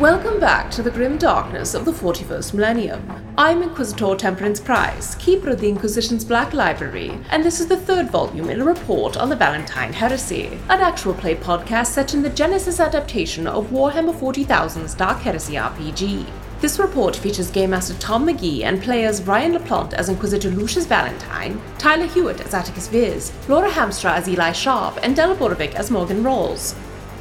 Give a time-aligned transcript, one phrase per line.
[0.00, 3.34] Welcome back to the grim darkness of the 41st millennium.
[3.36, 8.08] I'm Inquisitor Temperance Price, keeper of the Inquisition's Black Library, and this is the third
[8.08, 12.30] volume in a report on the Valentine Heresy, an actual play podcast set in the
[12.30, 16.24] Genesys adaptation of Warhammer 40,000's Dark Heresy RPG.
[16.62, 21.60] This report features Game Master Tom McGee and players Ryan LaPlante as Inquisitor Lucius Valentine,
[21.76, 26.22] Tyler Hewitt as Atticus Viz, Laura Hamstra as Eli Sharp, and Della Borovic as Morgan
[26.22, 26.74] Rawls.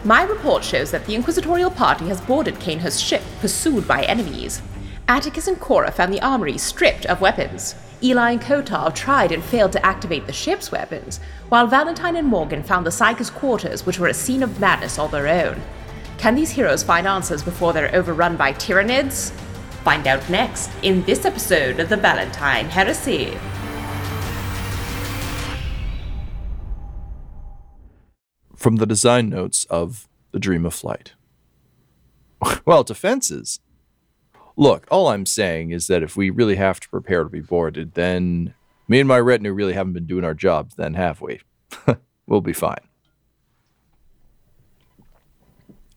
[0.05, 4.61] My report shows that the Inquisitorial Party has boarded Cainhurst's ship, pursued by enemies.
[5.09, 7.75] Atticus and Cora found the armory stripped of weapons.
[8.01, 11.19] Eli and Kotov tried and failed to activate the ship's weapons,
[11.49, 15.09] while Valentine and Morgan found the Psykers' quarters, which were a scene of madness all
[15.09, 15.61] their own.
[16.17, 19.31] Can these heroes find answers before they're overrun by Tyranids?
[19.83, 23.37] Find out next in this episode of the Valentine Heresy.
[28.59, 31.13] From the design notes of The Dream of Flight.
[32.65, 33.61] well, defenses.
[34.57, 37.93] Look, all I'm saying is that if we really have to prepare to be boarded,
[37.93, 38.53] then
[38.89, 41.39] me and my retinue really haven't been doing our jobs, then have we?
[42.27, 42.81] we'll be fine.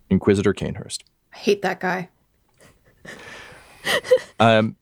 [0.09, 1.03] Inquisitor Cainhurst.
[1.35, 2.11] I hate that guy.
[4.39, 4.77] um,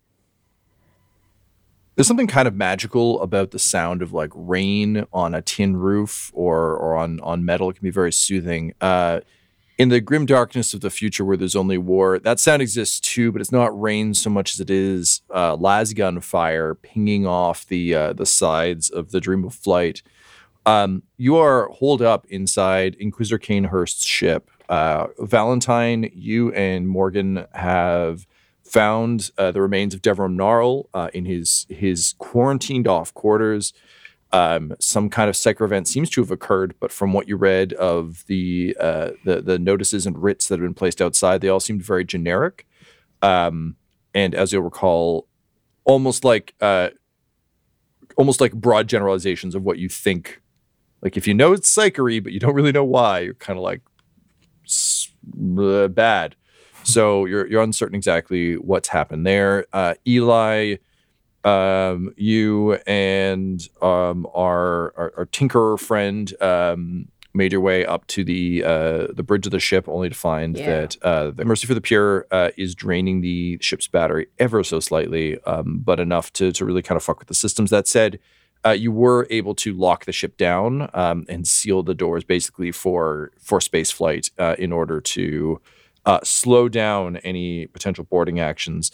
[1.95, 6.31] there's something kind of magical about the sound of like rain on a tin roof
[6.35, 7.71] or or on on metal.
[7.71, 8.75] It can be very soothing.
[8.81, 9.21] Uh,
[9.81, 13.33] in the grim darkness of the future where there's only war, that sound exists too,
[13.33, 17.95] but it's not rain so much as it is uh, lasgun fire pinging off the
[17.95, 20.03] uh, the sides of the Dream of Flight.
[20.67, 24.51] Um, you are holed up inside Inquisitor Kanehurst's ship.
[24.69, 28.27] Uh, Valentine, you and Morgan have
[28.71, 33.73] found uh, the remains of Devram Gnarl uh, in his his quarantined off quarters.
[34.33, 37.73] Um, some kind of psycho event seems to have occurred, but from what you read
[37.73, 41.61] of the uh, the, the notices and writs that have been placed outside, they all
[41.61, 42.67] seemed very generic.
[43.23, 43.77] Um,
[44.15, 45.27] and as you'll recall,
[45.85, 46.91] almost like uh,
[48.17, 50.41] almost like broad generalizations of what you think.
[51.03, 53.65] Like if you know it's psychery, but you don't really know why, you're kind of
[53.65, 53.81] like
[55.35, 56.37] bad.
[56.85, 59.67] So you're you're uncertain exactly what's happened there.
[59.73, 60.77] Uh, Eli,
[61.45, 68.25] um, you and um, our, our, our tinkerer friend um, made your way up to
[68.25, 70.67] the uh, the bridge of the ship, only to find Yeah.
[70.67, 74.81] that uh, the Mercy for the Pure uh, is draining the ship's battery ever so
[74.81, 77.71] slightly, um, but enough to to really kind of fuck with the systems.
[77.71, 78.19] That said.
[78.63, 82.71] Uh, you were able to lock the ship down um, and seal the doors basically
[82.71, 85.59] for for space flight uh, in order to
[86.07, 88.91] uh, slow down any potential boarding actions.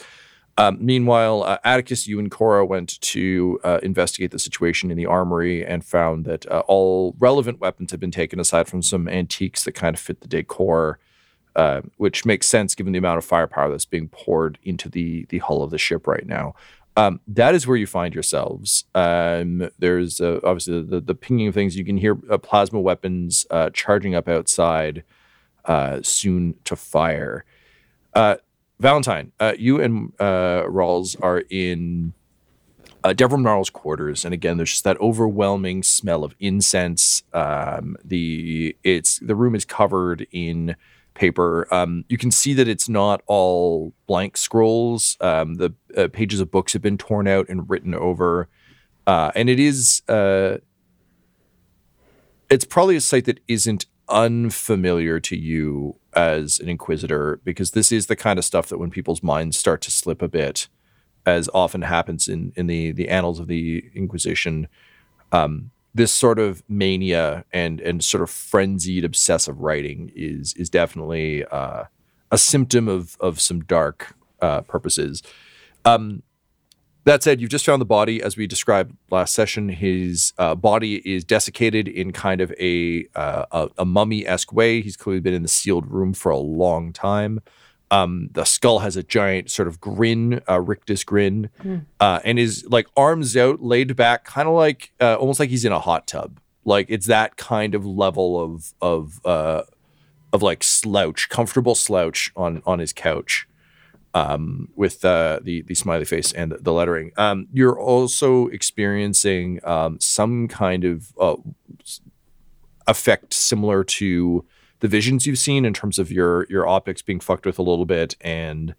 [0.59, 5.05] Um, meanwhile, uh, Atticus, you and Cora went to uh, investigate the situation in the
[5.05, 9.65] armory and found that uh, all relevant weapons had been taken, aside from some antiques
[9.65, 10.99] that kind of fit the decor,
[11.57, 15.39] uh, which makes sense given the amount of firepower that's being poured into the the
[15.39, 16.55] hull of the ship right now.
[16.99, 18.85] Um, that is where you find yourselves.
[18.95, 21.77] Um, there's uh, obviously the, the pinging of things.
[21.77, 23.45] You can hear uh, plasma weapons
[23.75, 25.05] charging up outside
[25.67, 27.45] uh, soon to fire.
[28.15, 28.37] Uh,
[28.79, 32.13] Valentine, uh, you and uh, Rawls are in
[33.03, 37.23] uh, Devram Gnarl's quarters, and again, there's just that overwhelming smell of incense.
[37.33, 40.77] Um, the it's the room is covered in
[41.15, 41.73] paper.
[41.73, 45.17] Um, you can see that it's not all blank scrolls.
[45.21, 48.49] Um, the uh, pages of books have been torn out and written over,
[49.07, 50.59] uh, and it is uh,
[52.51, 58.07] it's probably a site that isn't unfamiliar to you as an inquisitor because this is
[58.07, 60.69] the kind of stuff that when people's minds start to slip a bit,
[61.25, 64.69] as often happens in in the the annals of the Inquisition.
[65.33, 71.45] Um, this sort of mania and and sort of frenzied obsessive writing is is definitely
[71.47, 71.85] uh,
[72.31, 75.23] a symptom of of some dark uh, purposes.
[75.85, 76.23] Um,
[77.07, 79.69] that said, you've just found the body, as we described last session.
[79.69, 84.83] His uh, body is desiccated in kind of a uh, a, a mummy esque way.
[84.83, 87.41] He's clearly been in the sealed room for a long time.
[87.93, 91.87] Um, the skull has a giant sort of grin, a rictus grin, mm.
[92.01, 95.65] uh, and is like arms out, laid back, kind of like uh, almost like he's
[95.65, 96.41] in a hot tub.
[96.65, 99.63] Like it's that kind of level of of uh,
[100.33, 103.47] of like slouch, comfortable slouch on on his couch
[104.17, 107.13] um, with uh, the the smiley face and the lettering.
[107.19, 111.37] Um, you're also experiencing um, some kind of uh,
[112.87, 114.47] effect similar to
[114.81, 117.85] the visions you've seen in terms of your your optics being fucked with a little
[117.85, 118.75] bit and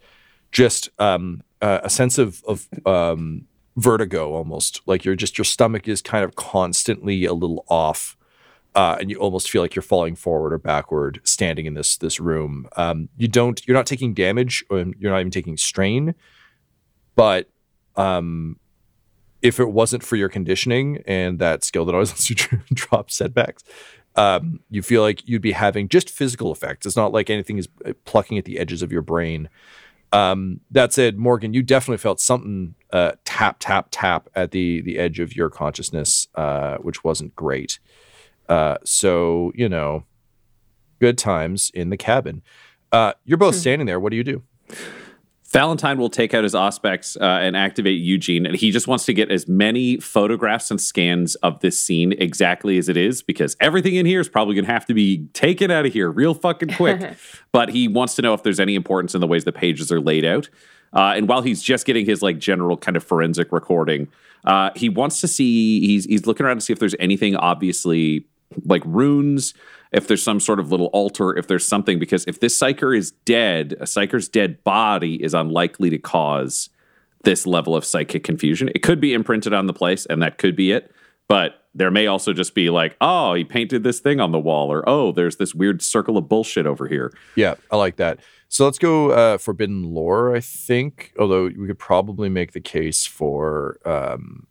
[0.51, 3.45] just um, uh, a sense of of um,
[3.75, 8.16] vertigo almost like you're just your stomach is kind of constantly a little off
[8.75, 12.19] uh, and you almost feel like you're falling forward or backward standing in this this
[12.19, 12.67] room.
[12.77, 16.15] Um, you don't you're not taking damage or you're not even taking strain,
[17.15, 17.49] but
[17.95, 18.59] um,
[19.41, 22.35] if it wasn't for your conditioning and that skill that always lets you
[22.73, 23.63] drop setbacks,
[24.15, 26.85] um, you feel like you'd be having just physical effects.
[26.85, 29.49] It's not like anything is uh, plucking at the edges of your brain.
[30.11, 34.97] Um, that said, Morgan, you definitely felt something uh, tap tap tap at the the
[34.97, 37.79] edge of your consciousness, uh, which wasn't great.
[38.49, 40.05] Uh, so, you know,
[40.99, 42.41] good times in the cabin.
[42.91, 43.61] Uh, you're both hmm.
[43.61, 43.99] standing there.
[43.99, 44.43] What do you do?
[45.51, 49.13] Valentine will take out his Auspex uh, and activate Eugene, and he just wants to
[49.13, 53.95] get as many photographs and scans of this scene exactly as it is, because everything
[53.95, 56.73] in here is probably going to have to be taken out of here real fucking
[56.73, 57.15] quick.
[57.53, 60.01] but he wants to know if there's any importance in the ways the pages are
[60.01, 60.49] laid out.
[60.91, 64.09] Uh, and while he's just getting his like general kind of forensic recording,
[64.45, 68.25] uh, he wants to see he's he's looking around to see if there's anything obviously
[68.63, 69.53] like runes,
[69.91, 73.11] if there's some sort of little altar, if there's something, because if this psyker is
[73.11, 76.69] dead, a psyker's dead body is unlikely to cause
[77.23, 78.69] this level of psychic confusion.
[78.75, 80.91] It could be imprinted on the place, and that could be it.
[81.27, 84.71] But there may also just be like, oh, he painted this thing on the wall,
[84.71, 87.13] or oh, there's this weird circle of bullshit over here.
[87.35, 88.19] Yeah, I like that.
[88.49, 90.35] So let's go uh, forbidden lore.
[90.35, 94.47] I think, although we could probably make the case for um,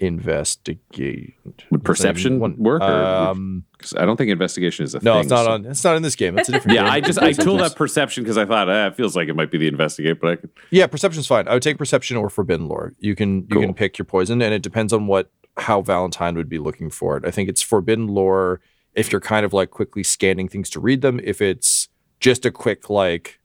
[0.00, 1.34] investigate.
[1.70, 2.82] Would perception one, work?
[2.82, 3.64] Um,
[3.96, 5.20] I don't think investigation is a no, thing.
[5.20, 5.50] it's not so.
[5.52, 5.66] on.
[5.66, 6.38] It's not in this game.
[6.38, 6.74] It's a different.
[6.76, 6.92] yeah, game.
[6.92, 9.50] I just I tooled up perception because I thought eh, it feels like it might
[9.50, 10.50] be the investigate, but I could.
[10.70, 11.46] Yeah, perception's fine.
[11.46, 12.94] I would take perception or forbidden lore.
[12.98, 13.62] You can you cool.
[13.62, 17.16] can pick your poison, and it depends on what how Valentine would be looking for
[17.16, 17.24] it.
[17.26, 18.60] I think it's forbidden lore
[18.94, 21.20] if you're kind of like quickly scanning things to read them.
[21.22, 21.88] If it's
[22.20, 23.38] just a quick like,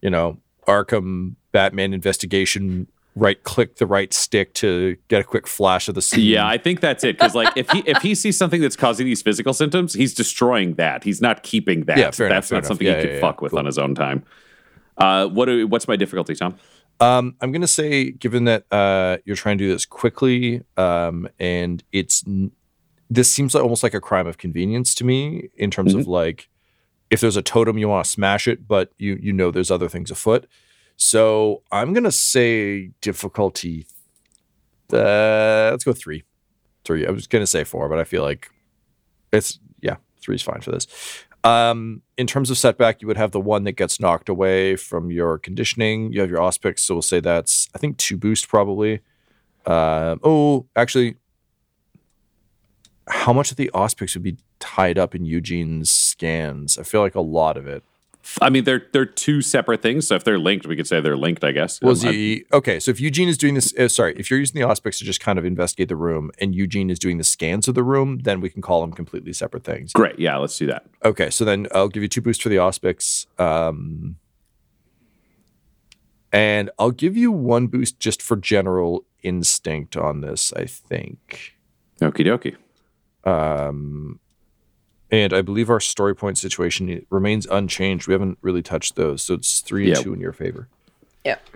[0.00, 5.88] you know, Arkham Batman investigation right click the right stick to get a quick flash
[5.88, 6.24] of the scene.
[6.24, 7.18] Yeah, I think that's it.
[7.18, 10.74] Because like if he if he sees something that's causing these physical symptoms, he's destroying
[10.74, 11.04] that.
[11.04, 11.98] He's not keeping that.
[11.98, 13.42] Yeah, fair that's enough, not something yeah, he could yeah, fuck yeah.
[13.42, 13.58] with cool.
[13.58, 14.24] on his own time.
[14.98, 16.56] Uh, what do, what's my difficulty, Tom?
[17.00, 21.82] Um, I'm gonna say, given that uh, you're trying to do this quickly, um, and
[21.92, 22.24] it's
[23.10, 26.00] this seems like almost like a crime of convenience to me in terms mm-hmm.
[26.00, 26.48] of like
[27.10, 29.88] if there's a totem you want to smash it, but you you know there's other
[29.88, 30.46] things afoot.
[31.04, 33.86] So I'm gonna say difficulty.
[34.92, 36.22] Uh, let's go three.
[36.84, 37.04] Three.
[37.04, 38.48] I was gonna say four, but I feel like
[39.32, 40.86] it's yeah, three is fine for this.
[41.42, 45.10] Um, in terms of setback, you would have the one that gets knocked away from
[45.10, 46.12] your conditioning.
[46.12, 49.00] You have your Auspex, so we'll say that's I think two boost probably.
[49.66, 51.16] Uh, oh, actually,
[53.08, 56.78] how much of the Auspex would be tied up in Eugene's scans?
[56.78, 57.82] I feel like a lot of it.
[58.40, 60.06] I mean, they're they're two separate things.
[60.06, 61.44] So if they're linked, we could say they're linked.
[61.44, 61.80] I guess.
[61.80, 62.78] Was he okay?
[62.78, 65.20] So if Eugene is doing this, uh, sorry, if you're using the Auspex to just
[65.20, 68.40] kind of investigate the room, and Eugene is doing the scans of the room, then
[68.40, 69.92] we can call them completely separate things.
[69.92, 70.18] Great.
[70.18, 70.86] Yeah, let's do that.
[71.04, 74.16] Okay, so then I'll give you two boosts for the Auspex, um,
[76.32, 80.52] and I'll give you one boost just for general instinct on this.
[80.56, 81.54] I think.
[82.00, 82.56] Okie dokie.
[83.24, 84.18] Um,
[85.12, 88.08] and I believe our story point situation remains unchanged.
[88.08, 90.68] We haven't really touched those, so it's three and two in your favor.
[91.24, 91.48] Yep.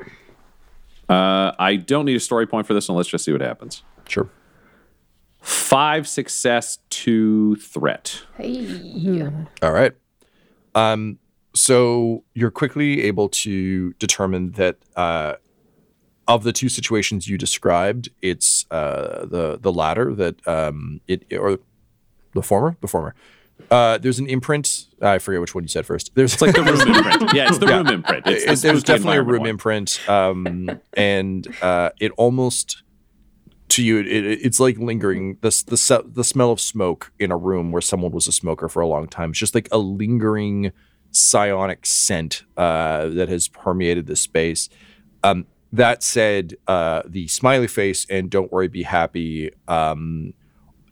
[1.09, 2.97] Uh, I don't need a story point for this one.
[2.97, 3.83] Let's just see what happens.
[4.07, 4.29] Sure.
[5.41, 8.23] Five success, two threat.
[8.37, 9.27] Hey.
[9.63, 9.95] All right.
[10.75, 11.19] Um,
[11.55, 15.37] so you're quickly able to determine that uh,
[16.29, 21.59] of the two situations you described, it's uh, the the latter that um, it or
[22.35, 23.15] the former, the former.
[23.71, 24.87] Uh, there's an imprint.
[25.03, 26.15] I forget which one you said first.
[26.15, 27.35] There's It's like the room imprint.
[27.35, 28.27] Yeah, it's the room imprint.
[28.27, 29.49] It's it- there's definitely a room one.
[29.51, 32.83] imprint, um, and uh, it almost
[33.69, 37.37] to you it, it- it's like lingering the the the smell of smoke in a
[37.37, 39.31] room where someone was a smoker for a long time.
[39.31, 40.71] It's just like a lingering
[41.11, 44.69] psionic scent uh, that has permeated the space.
[45.25, 49.51] Um, that said, uh, the smiley face and don't worry, be happy.
[49.67, 50.35] Um,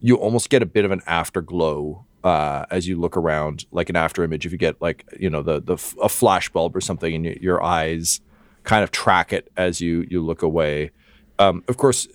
[0.00, 3.96] you almost get a bit of an afterglow uh, as you look around, like an
[3.96, 4.46] after image.
[4.46, 7.62] If you get like you know the the a flash bulb or something, and your
[7.62, 8.20] eyes
[8.64, 10.90] kind of track it as you you look away.
[11.38, 12.08] Um, of course,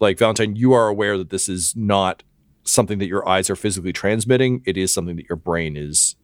[0.00, 2.22] like Valentine, you are aware that this is not
[2.64, 4.62] something that your eyes are physically transmitting.
[4.64, 6.16] It is something that your brain is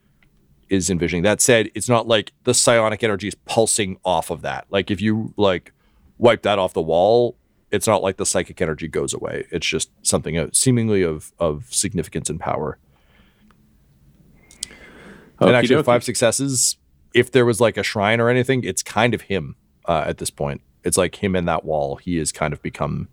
[0.70, 1.22] is envisioning.
[1.22, 4.66] That said, it's not like the psionic energy is pulsing off of that.
[4.70, 5.72] Like if you like
[6.16, 7.36] wipe that off the wall,
[7.70, 9.46] it's not like the psychic energy goes away.
[9.50, 12.78] It's just something uh, seemingly of of significance and power.
[15.40, 15.84] And actually, Okey-dokey.
[15.84, 16.76] five successes.
[17.14, 20.30] If there was like a shrine or anything, it's kind of him uh, at this
[20.30, 20.60] point.
[20.84, 21.96] It's like him and that wall.
[21.96, 23.08] He has kind of become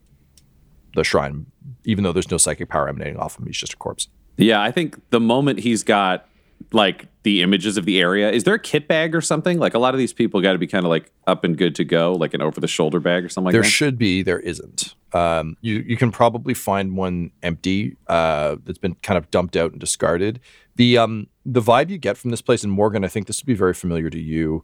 [0.96, 1.48] the shrine,
[1.86, 3.46] even though there's no psychic power emanating off him.
[3.46, 4.10] He's just a corpse.
[4.38, 6.28] Yeah, I think the moment he's got
[6.72, 9.60] like the images of the area, is there a kit bag or something?
[9.60, 11.76] Like a lot of these people got to be kind of like up and good
[11.76, 13.66] to go, like an over the shoulder bag or something like there that.
[13.66, 14.96] There should be, there isn't.
[15.14, 19.72] Um, you you can probably find one empty uh, that's been kind of dumped out
[19.72, 20.40] and discarded.
[20.76, 23.48] The um the vibe you get from this place, and Morgan, I think this would
[23.48, 24.64] be very familiar to you.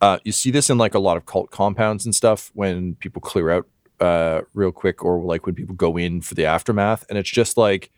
[0.00, 3.22] Uh, you see this in like a lot of cult compounds and stuff when people
[3.22, 3.66] clear out
[4.00, 7.56] uh, real quick, or like when people go in for the aftermath, and it's just
[7.56, 7.90] like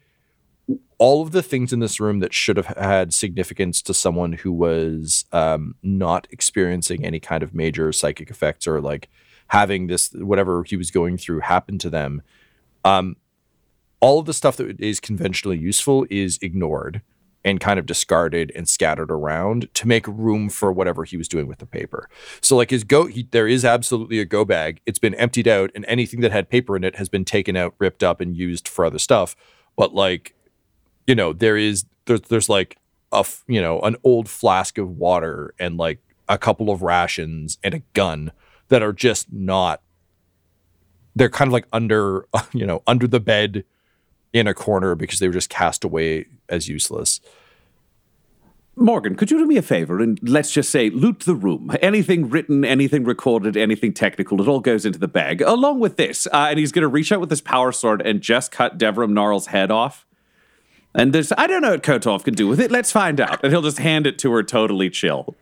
[0.98, 4.52] all of the things in this room that should have had significance to someone who
[4.52, 9.08] was um, not experiencing any kind of major psychic effects or like
[9.48, 12.20] having this whatever he was going through happen to them
[12.84, 13.16] um,
[14.00, 17.00] all of the stuff that is conventionally useful is ignored
[17.44, 21.46] and kind of discarded and scattered around to make room for whatever he was doing
[21.46, 22.08] with the paper.
[22.40, 24.80] So like his go he, there is absolutely a go bag.
[24.86, 27.74] It's been emptied out and anything that had paper in it has been taken out,
[27.78, 29.36] ripped up and used for other stuff.
[29.76, 30.34] But like
[31.06, 32.76] you know, there is there's there's like
[33.12, 37.74] a you know, an old flask of water and like a couple of rations and
[37.74, 38.32] a gun
[38.68, 39.80] that are just not
[41.16, 43.64] they're kind of like under you know, under the bed
[44.32, 47.20] in a corner because they were just cast away as useless.
[48.80, 51.74] Morgan, could you do me a favor and let's just say loot the room?
[51.82, 56.28] Anything written, anything recorded, anything technical, it all goes into the bag, along with this.
[56.28, 59.12] Uh, and he's going to reach out with his power sword and just cut Devram
[59.12, 60.06] Gnarl's head off.
[60.94, 62.70] And there's, I don't know what Kotov can do with it.
[62.70, 63.40] Let's find out.
[63.42, 65.34] And he'll just hand it to her totally chill.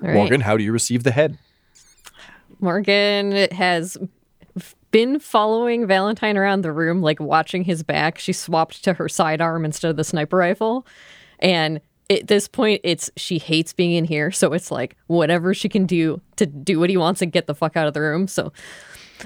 [0.00, 0.14] All right.
[0.14, 1.38] Morgan, how do you receive the head?
[2.60, 3.96] Morgan has
[4.90, 8.18] been following Valentine around the room, like watching his back.
[8.18, 10.86] She swapped to her sidearm instead of the sniper rifle.
[11.38, 11.80] And
[12.10, 14.30] at this point, it's she hates being in here.
[14.30, 17.54] So it's like whatever she can do to do what he wants and get the
[17.54, 18.26] fuck out of the room.
[18.28, 18.52] So,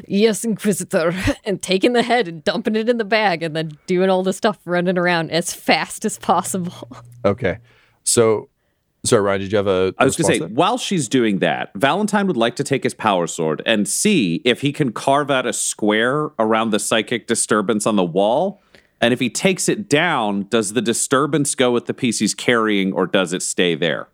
[0.06, 1.14] yes, Inquisitor.
[1.44, 4.32] And taking the head and dumping it in the bag and then doing all the
[4.32, 6.88] stuff running around as fast as possible.
[7.24, 7.58] Okay.
[8.02, 8.48] So
[9.04, 11.38] sorry, Ryan, did you have a I was going to say, response while she's doing
[11.40, 15.30] that, Valentine would like to take his power sword and see if he can carve
[15.30, 18.60] out a square around the psychic disturbance on the wall.
[19.00, 22.92] And if he takes it down, does the disturbance go with the piece he's carrying
[22.92, 24.08] or does it stay there?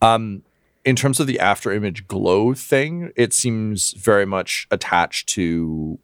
[0.00, 0.42] Um,
[0.84, 5.98] in terms of the after image glow thing, it seems very much attached to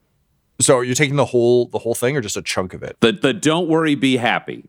[0.61, 2.97] so are you taking the whole the whole thing or just a chunk of it?
[3.01, 4.65] The, the don't worry, be happy.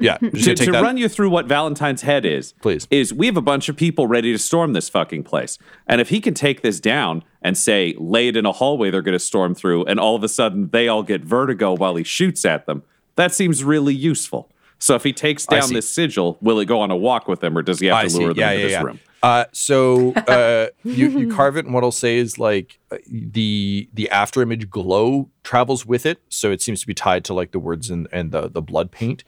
[0.00, 0.18] Yeah.
[0.46, 2.86] To, to run you through what Valentine's head is, Please.
[2.90, 5.58] is we have a bunch of people ready to storm this fucking place.
[5.86, 9.02] And if he can take this down and say, lay it in a hallway they're
[9.02, 12.04] going to storm through, and all of a sudden they all get vertigo while he
[12.04, 12.82] shoots at them,
[13.16, 14.50] that seems really useful.
[14.78, 17.56] So if he takes down this sigil, will it go on a walk with him,
[17.56, 18.18] or does he have I to see.
[18.18, 18.82] lure them Yeah, into yeah, this yeah.
[18.82, 19.00] room?
[19.22, 22.78] Uh, so uh, you, you carve it, and what I'll say is like
[23.08, 27.34] the the after image glow travels with it, so it seems to be tied to
[27.34, 29.24] like the words and and the the blood paint.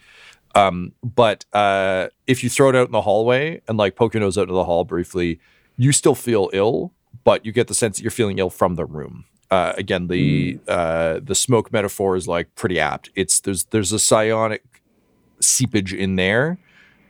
[0.54, 4.20] Um, but uh, if you throw it out in the hallway and like poke your
[4.20, 5.40] nose out into the hall briefly,
[5.76, 6.92] you still feel ill,
[7.24, 9.24] but you get the sense that you're feeling ill from the room.
[9.50, 13.10] Uh, again, the uh, the smoke metaphor is like pretty apt.
[13.14, 14.82] It's there's there's a psionic
[15.40, 16.58] seepage in there.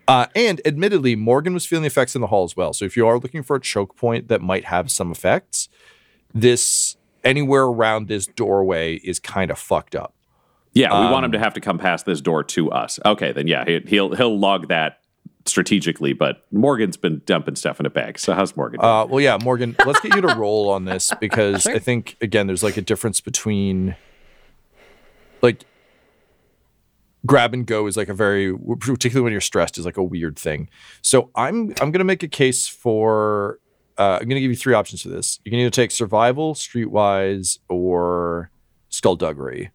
[0.07, 2.73] Uh, and admittedly, Morgan was feeling the effects in the hall as well.
[2.73, 5.69] So if you are looking for a choke point that might have some effects,
[6.33, 10.15] this anywhere around this doorway is kind of fucked up.
[10.79, 12.99] Yeah, we want Um, him to have to come past this door to us.
[13.05, 15.01] Okay, then yeah, he, he'll he'll log that
[15.45, 18.19] strategically, but Morgan's been dumping stuff in a bag.
[18.19, 18.81] So how's Morgan?
[18.81, 22.47] Uh, well, yeah, Morgan, let's get you to roll on this because I think again,
[22.47, 23.97] there's like a difference between
[25.43, 25.65] like
[27.27, 30.39] grab and go is like a very particularly when you're stressed is like a weird
[30.39, 30.69] thing.
[31.03, 33.59] So I'm I'm gonna make a case for
[33.97, 35.41] uh, I'm gonna give you three options for this.
[35.45, 38.51] You can either take survival, streetwise, or
[38.91, 39.71] skullduggery.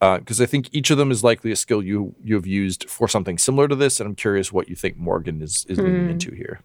[0.00, 2.88] Because uh, I think each of them is likely a skill you you have used
[2.88, 6.04] for something similar to this, and I'm curious what you think Morgan is is leaning
[6.04, 6.10] Hmm.
[6.10, 6.60] into here.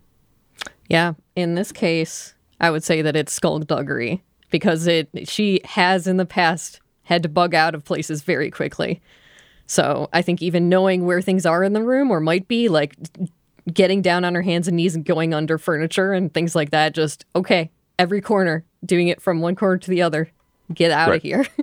[0.89, 6.17] Yeah, in this case, I would say that it's skullduggery because it she has in
[6.17, 9.01] the past had to bug out of places very quickly.
[9.67, 12.95] So I think even knowing where things are in the room or might be like
[13.73, 16.93] getting down on her hands and knees and going under furniture and things like that,
[16.93, 20.29] just okay, every corner, doing it from one corner to the other.
[20.73, 21.17] Get out Right.
[21.17, 21.45] of here.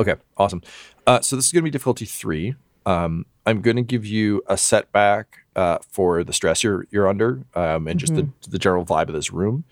[0.00, 0.62] Okay, awesome.
[1.06, 2.54] Uh, so this is going to be difficulty three.
[2.86, 7.44] Um, I'm going to give you a setback uh, for the stress you're you're under
[7.54, 9.64] um, and just the, the general vibe of this room.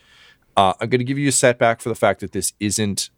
[0.55, 3.09] Uh, I'm going to give you a setback for the fact that this isn't.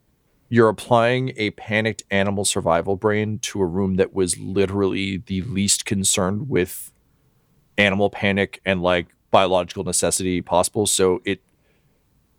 [0.47, 5.85] You're applying a panicked animal survival brain to a room that was literally the least
[5.85, 6.93] concerned with
[7.77, 10.87] animal panic and like biological necessity possible.
[10.87, 11.41] So it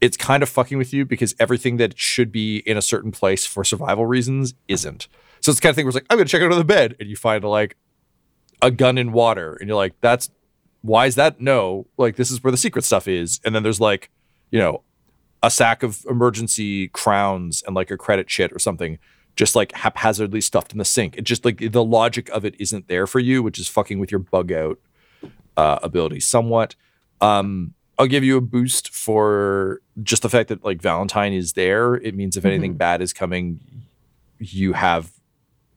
[0.03, 3.47] it's kind of fucking with you because everything that should be in a certain place
[3.47, 5.07] for survival reasons isn't.
[5.41, 7.09] So it's kind of thing where it's like, I'm gonna check under the bed, and
[7.09, 7.77] you find like
[8.61, 10.29] a gun in water, and you're like, that's
[10.83, 11.41] why is that?
[11.41, 13.41] No, like this is where the secret stuff is.
[13.45, 14.11] And then there's like,
[14.51, 14.83] you know,
[15.41, 18.99] a sack of emergency crowns and like a credit chit or something,
[19.37, 21.17] just like haphazardly stuffed in the sink.
[21.17, 24.11] It just like the logic of it isn't there for you, which is fucking with
[24.11, 24.81] your bug out
[25.57, 26.75] uh, ability somewhat.
[27.21, 31.95] Um, I'll give you a boost for just the fact that like Valentine is there.
[31.95, 33.61] It means if anything bad is coming,
[34.39, 35.13] you have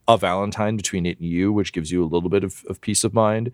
[0.08, 3.04] a Valentine between it and you, which gives you a little bit of, of peace
[3.04, 3.52] of mind.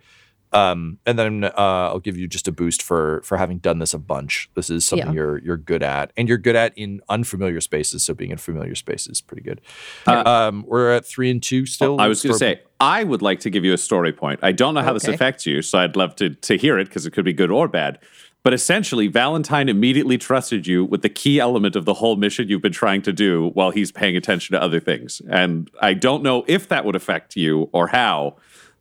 [0.53, 3.93] Um, and then uh, I'll give you just a boost for for having done this
[3.93, 4.49] a bunch.
[4.53, 5.13] This is something Yeah.
[5.13, 8.03] you're you're good at, and you're good at in unfamiliar spaces.
[8.03, 9.61] So being in familiar spaces is pretty good.
[10.05, 12.01] Uh, um, we're at three and two still.
[12.01, 14.41] I was going to say, I would like to give you a story point.
[14.43, 17.05] I don't know how this affects you, so I'd love to, to hear it because
[17.05, 17.99] it could be good or bad.
[18.43, 22.61] But essentially, Valentine immediately trusted you with the key element of the whole mission you've
[22.63, 25.21] been trying to do while he's paying attention to other things.
[25.29, 28.37] And I don't know if that would affect you or how,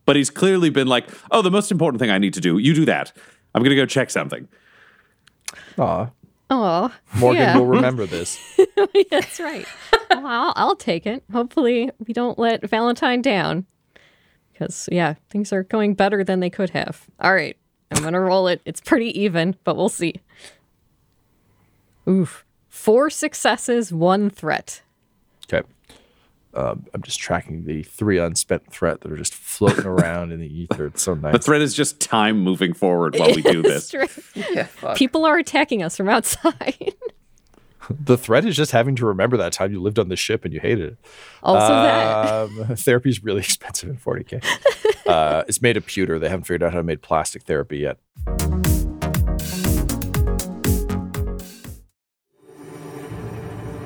[0.06, 2.72] but he's clearly been like, oh, the most important thing I need to do, you
[2.74, 3.12] do that.
[3.54, 4.48] I'm going to go check something.
[5.78, 6.08] Aw,
[6.52, 7.56] Oh, Morgan yeah.
[7.58, 8.40] will remember this.
[9.10, 9.66] That's right.
[10.10, 11.22] well, I'll, I'll take it.
[11.32, 13.66] Hopefully, we don't let Valentine down.
[14.52, 17.06] Because, yeah, things are going better than they could have.
[17.20, 17.56] All right.
[17.90, 18.60] I'm going to roll it.
[18.64, 20.14] It's pretty even, but we'll see.
[22.08, 22.44] Oof.
[22.68, 24.82] Four successes, one threat.
[25.52, 25.66] Okay.
[26.54, 30.46] Um, I'm just tracking the three unspent threat that are just floating around in the
[30.62, 30.86] ether.
[30.86, 31.32] It's so nice.
[31.32, 33.92] The threat is just time moving forward while we do this.
[33.94, 34.94] It's true.
[34.94, 36.94] People are attacking us from outside.
[38.04, 40.54] the threat is just having to remember that time you lived on the ship and
[40.54, 40.98] you hated it.
[41.42, 42.26] also, that.
[42.70, 44.44] Um, therapy is really expensive in 40k.
[45.06, 46.18] uh, it's made of pewter.
[46.18, 47.98] They haven't figured out how to make plastic therapy yet.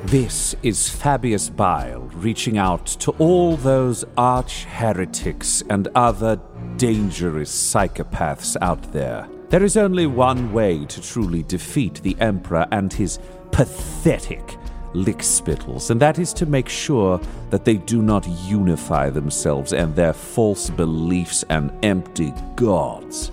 [0.07, 6.41] This is Fabius Bile reaching out to all those arch heretics and other
[6.77, 9.29] dangerous psychopaths out there.
[9.49, 13.19] There is only one way to truly defeat the Emperor and his
[13.55, 14.57] pathetic
[14.95, 20.13] lickspittles, and that is to make sure that they do not unify themselves and their
[20.13, 23.31] false beliefs and empty gods.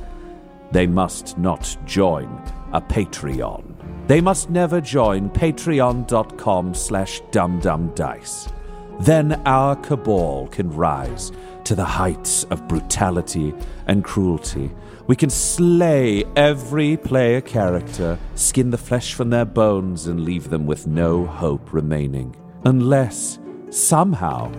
[0.72, 2.26] They must not join
[2.72, 3.64] a Patreon.
[4.06, 8.52] They must never join patreon.com slash dumdumdice.
[9.00, 11.32] Then our cabal can rise
[11.64, 13.56] to the heights of brutality
[13.88, 14.70] and cruelty.
[15.12, 20.66] We can slay every player character, skin the flesh from their bones, and leave them
[20.66, 22.34] with no hope remaining.
[22.64, 23.38] Unless,
[23.72, 24.50] somehow,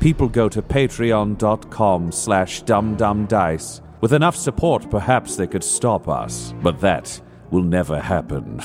[0.00, 3.82] people go to patreon.com slash dumdumdice.
[4.00, 6.54] With enough support, perhaps they could stop us.
[6.62, 8.60] But that will never happen.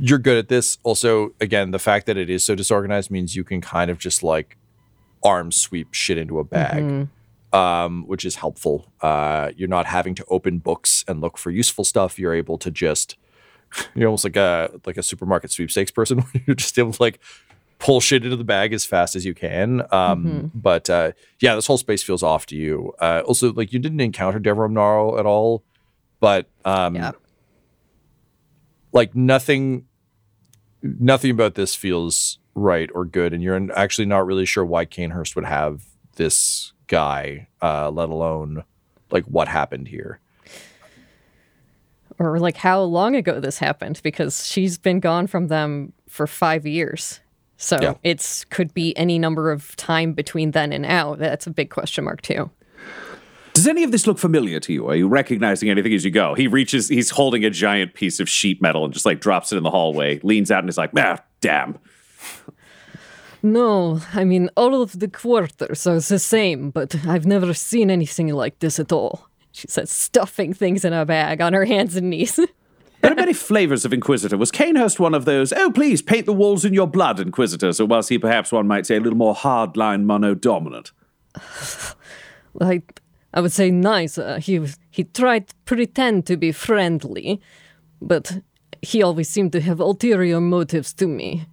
[0.00, 0.78] You're good at this.
[0.82, 4.22] Also, again, the fact that it is so disorganized means you can kind of just
[4.22, 4.56] like
[5.24, 7.08] arm sweep shit into a bag,
[7.52, 8.92] um, which is helpful.
[9.00, 12.18] Uh, you're not having to open books and look for useful stuff.
[12.18, 13.16] You're able to just
[13.94, 16.24] you're almost like a like a supermarket sweepstakes person.
[16.46, 17.20] you're just able to like
[17.80, 19.82] pull shit into the bag as fast as you can.
[19.92, 22.92] Um, But uh, yeah, this whole space feels off to you.
[23.00, 25.62] Uh, also, like you didn't encounter Devram Gnarl at all
[26.20, 27.12] but um, Yeah.
[28.92, 29.84] like nothing,
[30.82, 35.36] nothing about this feels right or good, and you're actually not really sure why Canehurst
[35.36, 35.84] would have
[36.16, 38.64] this guy, uh, let alone
[39.10, 40.20] like what happened here.
[42.18, 46.66] Or like how long ago this happened because she's been gone from them for five
[46.66, 47.20] years.
[47.56, 47.94] So Yeah.
[48.02, 51.14] it's could be any number of time between then and now.
[51.14, 52.50] That's a big question mark too.
[53.58, 54.86] Does any of this look familiar to you?
[54.88, 56.34] Are you recognizing anything as you go?
[56.34, 59.56] He reaches, he's holding a giant piece of sheet metal and just like drops it
[59.56, 61.76] in the hallway, leans out and is like, ah, damn.
[63.42, 68.32] No, I mean all of the quarters are the same, but I've never seen anything
[68.32, 69.28] like this at all.
[69.50, 72.38] She says, stuffing things in a bag on her hands and knees.
[73.00, 74.36] There are many flavors of Inquisitor.
[74.36, 77.86] Was Canehurst one of those, oh, please paint the walls in your blood Inquisitors, or
[77.86, 80.92] was he perhaps one might say a little more hardline mono dominant?
[82.60, 82.82] I,
[83.34, 84.18] I would say nice.
[84.40, 84.60] he
[84.90, 87.40] he tried to pretend to be friendly,
[88.00, 88.40] but
[88.82, 91.46] he always seemed to have ulterior motives to me.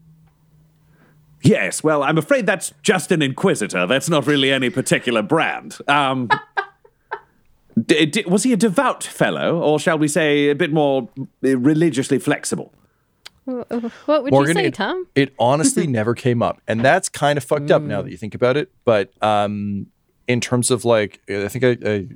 [1.41, 3.85] Yes, well, I'm afraid that's just an Inquisitor.
[3.85, 5.77] That's not really any particular brand.
[5.87, 6.27] Um,
[7.85, 11.07] d- d- was he a devout fellow, or shall we say a bit more
[11.43, 12.73] uh, religiously flexible?
[13.45, 13.69] What
[14.23, 15.05] would Morgan, you say, it, Tom?
[15.13, 18.33] it honestly never came up, and that's kind of fucked up now that you think
[18.33, 18.71] about it.
[18.85, 19.85] But um,
[20.27, 22.07] in terms of like, I think I, I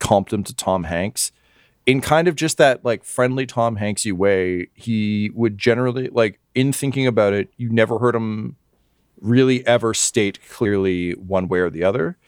[0.00, 1.32] comped him to Tom Hanks
[1.88, 4.68] in kind of just that like friendly Tom Hanksy way.
[4.74, 8.56] He would generally like in thinking about it, you never heard him
[9.20, 12.18] really ever state clearly one way or the other.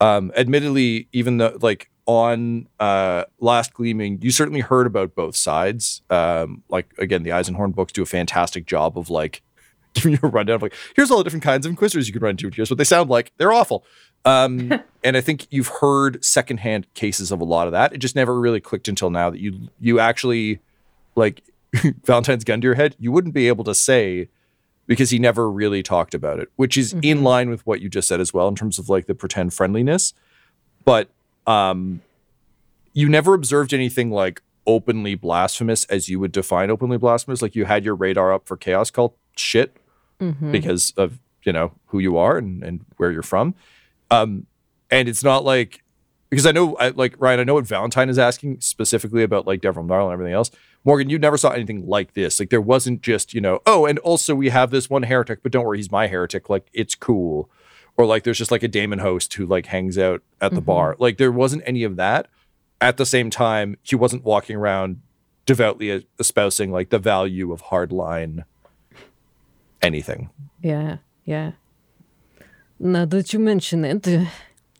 [0.00, 6.02] Um, admittedly, even though like on uh, Last Gleaming, you certainly heard about both sides.
[6.10, 9.40] Um, like again, the Eisenhorn books do a fantastic job of like
[9.94, 12.22] giving you a rundown of like here's all the different kinds of Inquisitors you could
[12.22, 12.50] run into.
[12.50, 13.32] Here's what they sound like.
[13.36, 13.84] They're awful.
[14.24, 14.72] Um,
[15.04, 17.92] and I think you've heard secondhand cases of a lot of that.
[17.92, 20.60] It just never really clicked until now that you you actually
[21.14, 21.42] like
[22.04, 22.96] Valentine's gun to your head.
[22.98, 24.28] You wouldn't be able to say
[24.86, 28.08] because he never really talked about it, which is in line with what you just
[28.08, 30.14] said as well in terms of like the pretend friendliness.
[30.84, 31.10] But
[31.46, 32.02] um,
[32.92, 37.42] you never observed anything like openly blasphemous as you would define openly blasphemous.
[37.42, 39.76] Like you had your radar up for chaos cult shit
[40.52, 43.54] because of you know who you are and, and where you're from.
[44.10, 44.46] Um,
[44.90, 45.82] and it's not like
[46.30, 49.60] because I know I, like Ryan, I know what Valentine is asking specifically about like
[49.60, 50.50] Devil Gnarl and everything else.
[50.84, 52.38] Morgan, you never saw anything like this.
[52.38, 55.52] Like there wasn't just, you know, oh, and also we have this one heretic, but
[55.52, 56.48] don't worry, he's my heretic.
[56.48, 57.50] Like it's cool.
[57.96, 60.96] Or like there's just like a daemon host who like hangs out at the bar.
[60.98, 62.28] Like there wasn't any of that.
[62.80, 65.00] At the same time, he wasn't walking around
[65.46, 68.44] devoutly espousing like the value of hardline
[69.80, 70.28] anything.
[70.60, 71.52] Yeah, yeah.
[72.78, 74.06] Now that you mention it,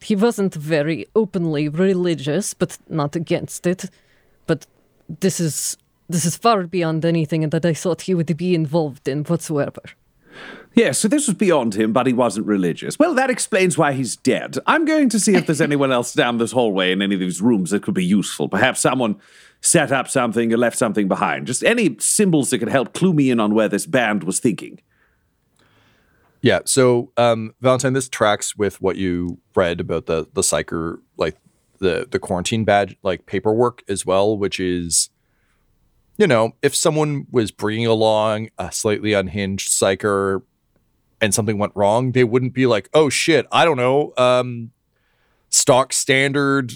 [0.01, 3.89] he wasn't very openly religious, but not against it.
[4.45, 4.67] But
[5.07, 5.77] this is
[6.09, 9.81] this is far beyond anything that I thought he would be involved in whatsoever.
[10.73, 12.99] Yes, so this was beyond him, but he wasn't religious.
[12.99, 14.57] Well, that explains why he's dead.
[14.67, 17.41] I'm going to see if there's anyone else down this hallway in any of these
[17.41, 18.47] rooms that could be useful.
[18.47, 19.19] Perhaps someone
[19.59, 21.47] set up something or left something behind.
[21.47, 24.79] Just any symbols that could help clue me in on where this band was thinking.
[26.47, 26.59] Yeah.
[26.63, 31.35] So, um, Valentine, this tracks with what you read about the the psyker, like
[31.79, 35.09] the the quarantine badge, like paperwork as well, which is,
[36.17, 40.41] you know, if someone was bringing along a slightly unhinged psyker
[41.19, 44.71] and something went wrong, they wouldn't be like, oh shit, I don't know, um,
[45.49, 46.71] stock standard,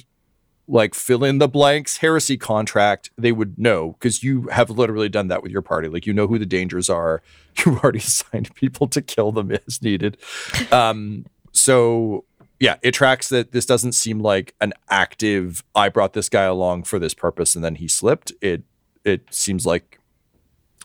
[0.68, 3.12] like fill in the blanks heresy contract.
[3.18, 5.88] They would know because you have literally done that with your party.
[5.88, 7.22] Like you know who the dangers are.
[7.66, 10.18] You've already assigned people to kill them as needed.
[10.72, 12.24] Um, so
[12.60, 15.64] yeah, it tracks that this doesn't seem like an active.
[15.76, 18.32] I brought this guy along for this purpose, and then he slipped.
[18.40, 18.64] It
[19.04, 20.00] it seems like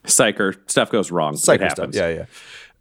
[0.07, 1.35] Psyker, stuff goes wrong.
[1.35, 1.91] it psycho stuff.
[1.93, 2.25] Yeah, yeah.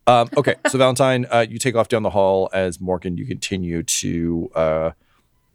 [0.08, 3.18] Um, okay, so Valentine, uh, you take off down the hall as Morgan.
[3.18, 4.92] You continue to uh,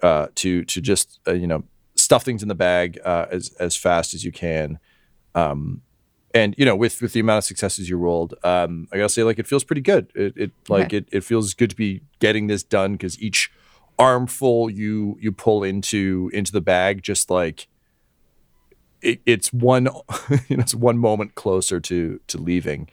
[0.03, 1.65] uh, to to just uh, you know
[1.97, 4.79] stuff things in the bag uh, as as fast as you can.
[5.35, 5.83] Um,
[6.33, 9.23] and you know, with with the amount of successes you rolled, um, I gotta say,
[9.25, 10.11] like it feels pretty good.
[10.15, 10.99] It, it like Okay.
[10.99, 13.51] it, it feels good to be getting this done because each
[13.99, 17.67] armful you you pull into into the bag, just like
[19.03, 19.85] it, it's one
[20.49, 22.89] you know it's one moment closer to to leaving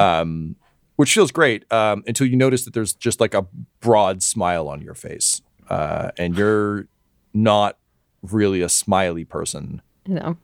[0.00, 0.56] um,
[0.96, 3.46] which feels great um, until you notice that there's just like a
[3.80, 6.86] broad smile on your face uh, and you're
[7.32, 7.78] not
[8.22, 10.36] really a smiley person You know.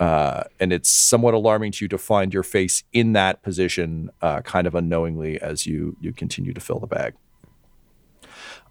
[0.00, 4.40] uh, and it's somewhat alarming to you to find your face in that position uh,
[4.42, 7.14] kind of unknowingly as you you continue to fill the bag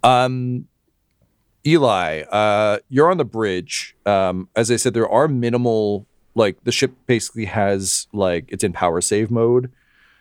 [0.04, 0.67] um
[1.63, 3.95] Eli, uh, you're on the bridge.
[4.08, 8.74] Um, as I said, there are minimal like the ship basically has like it's in
[8.74, 9.71] power save mode.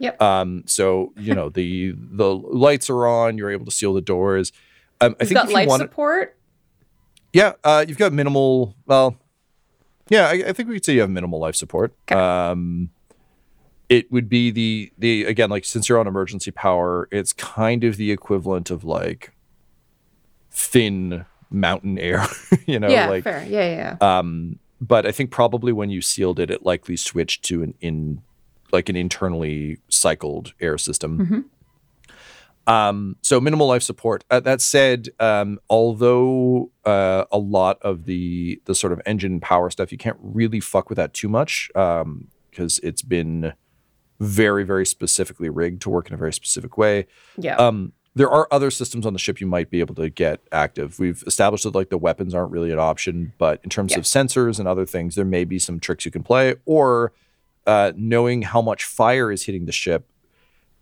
[0.01, 0.21] Yep.
[0.21, 3.39] Um, so you know the the lights are on.
[3.39, 4.53] You're able to seal the doors.
[5.01, 6.37] Um, I You've think got life support.
[7.33, 8.75] yeah, uh, you've got minimal.
[8.87, 9.17] Well,
[10.09, 11.95] yeah, I, I think we could say you have minimal life support.
[12.13, 12.91] Um,
[13.89, 17.97] it would be the the again like since you're on emergency power, it's kind of
[17.97, 19.33] the equivalent of like
[20.51, 22.27] thin mountain air.
[22.67, 23.45] you know, yeah, like fair.
[23.49, 23.97] Yeah, yeah.
[24.01, 24.19] yeah.
[24.19, 28.23] um, but I think probably when you sealed it, it likely switched to an in
[28.73, 31.51] like an internally cycled air system.
[32.67, 34.25] Um, so minimal life support.
[34.31, 39.71] Uh, that said, um, although uh, a lot of the the sort of engine power
[39.71, 43.53] stuff, you can't really fuck with that too much because it's been
[44.21, 47.07] very very specifically rigged to work in a very specific way.
[47.39, 47.57] yeah.
[47.57, 50.99] Um, there are other systems on the ship you might be able to get active.
[50.99, 53.99] We've established that like the weapons aren't really an option, but in terms Yeah.
[53.99, 57.13] of sensors and other things, there may be some tricks you can play, or
[57.69, 60.09] uh, knowing how much fire is hitting the ship.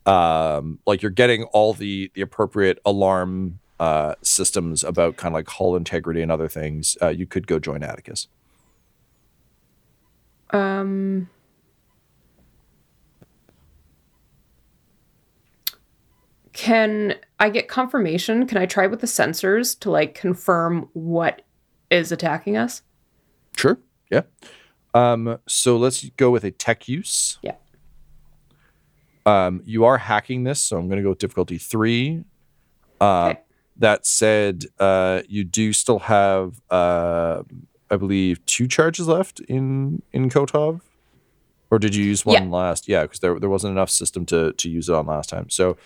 [0.08, 5.48] Um, like you're getting all the the appropriate alarm uh, systems about kind of like
[5.48, 6.96] hull integrity and other things.
[7.02, 8.26] Uh, you could go join Atticus.
[10.50, 11.28] Um.
[16.54, 18.46] Can I get confirmation?
[18.46, 21.42] Can I try with the sensors to like confirm what
[21.88, 22.82] is attacking us?
[23.56, 23.78] Sure.
[24.10, 24.22] Yeah.
[24.92, 27.38] Um, so let's go with a tech use.
[27.42, 27.54] Yeah.
[29.26, 32.24] Um, you are hacking this, so I'm going to go with difficulty three.
[33.00, 33.40] Uh, Okay.
[33.80, 37.42] That said, uh, you do still have, uh,
[37.92, 40.80] I believe, two charges left in in Kotov,
[41.70, 42.50] or did you use one Yeah.
[42.56, 42.88] last?
[42.88, 45.48] Yeah, because there there wasn't enough system to to use it on last time.
[45.50, 45.76] So.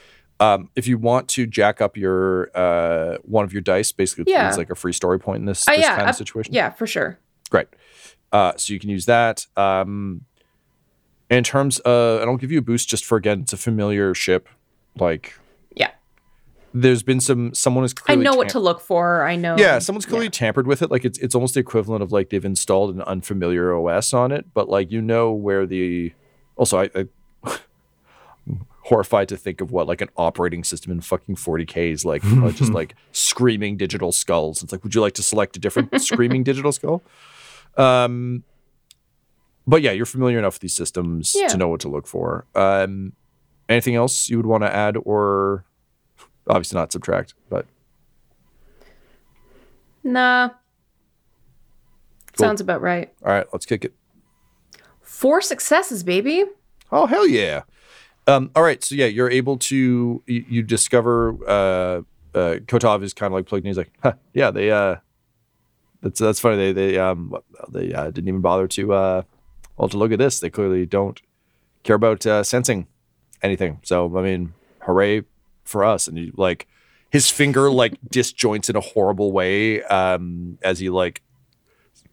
[0.41, 4.49] Um, if you want to jack up your uh, one of your dice, basically Yeah.
[4.49, 6.53] it's like a free story point in this, Uh, this yeah, kind of situation.
[6.53, 7.21] Yeah, for sure.
[7.49, 7.69] Great.
[8.33, 9.47] Uh, so you can use that.
[9.57, 10.23] Um,
[11.35, 14.15] in terms of, and I'll give you a boost just for again, it's a familiar
[14.15, 14.49] ship.
[14.99, 15.39] Like,
[15.75, 15.91] Yeah.
[16.75, 18.25] there's been some, someone is I clearly.
[18.25, 19.23] know what to look for.
[19.25, 19.57] I know.
[19.59, 20.91] Yeah, someone's clearly tampered with it.
[20.91, 24.47] Like, it's it's almost the equivalent of like they've installed an unfamiliar OS on it,
[24.55, 26.13] but like you know where the.
[26.57, 26.91] Also, I.
[26.95, 27.07] I
[28.87, 32.51] horrified to think of what like an operating system in fucking 40k is like uh,
[32.51, 36.43] just like screaming digital skulls it's like would you like to select a different screaming
[36.43, 37.01] digital skull
[37.77, 38.43] um
[39.67, 41.49] but yeah you're familiar enough with these systems Yeah.
[41.49, 43.13] to know what to look for um
[43.69, 45.65] anything else you would want to add or
[46.49, 47.67] obviously not subtract but
[50.05, 50.49] Nah.
[52.37, 52.47] Cool.
[52.47, 53.13] Sounds about right.
[53.25, 53.95] all right let's kick it
[55.03, 56.45] Four successes, baby.
[56.91, 57.63] Oh hell yeah!
[58.27, 62.01] Um, all right, so yeah, you're able to you, you discover uh,
[62.37, 63.69] uh, Kotov is kind of like plugged in.
[63.69, 64.97] He's like, huh, yeah, they uh,
[66.01, 66.57] that's that's funny.
[66.57, 67.35] They they um
[67.69, 69.23] they uh, didn't even bother to uh,
[69.77, 70.41] well to look at this.
[70.41, 71.21] They clearly don't
[71.83, 72.87] care about uh, sensing
[73.43, 73.81] anything.
[73.83, 75.23] So I mean, hooray
[75.65, 76.07] for us!
[76.09, 76.67] And he like
[77.11, 81.23] his finger like disjoints in a horrible way um, as he like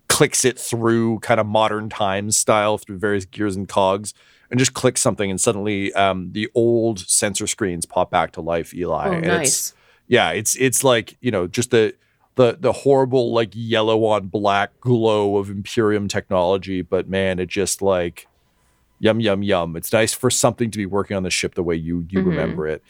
[0.08, 4.14] clicks it through kind of modern times style through various gears and cogs
[4.50, 8.74] and just clicks something and suddenly um, the old sensor screens pop back to life
[8.74, 9.48] eli Oh, and nice.
[9.48, 9.74] it's
[10.08, 11.94] yeah it's it's like you know just the
[12.40, 17.82] the the horrible like yellow on black glow of imperium technology but man it just
[17.82, 18.28] like
[19.00, 21.76] yum yum yum it's nice for something to be working on the ship the way
[21.76, 22.30] you you Mm-hmm.
[22.30, 22.82] remember it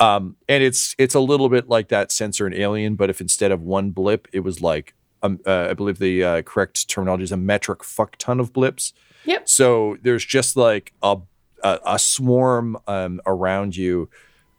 [0.00, 3.52] um and it's it's a little bit like that sensor in alien but if instead
[3.52, 7.32] of one blip it was like um, uh, i believe the uh, correct terminology is
[7.32, 8.94] a metric fuck ton of blips
[9.26, 9.48] Yep.
[9.48, 11.18] so there's just like a
[11.62, 14.08] a, a swarm um around you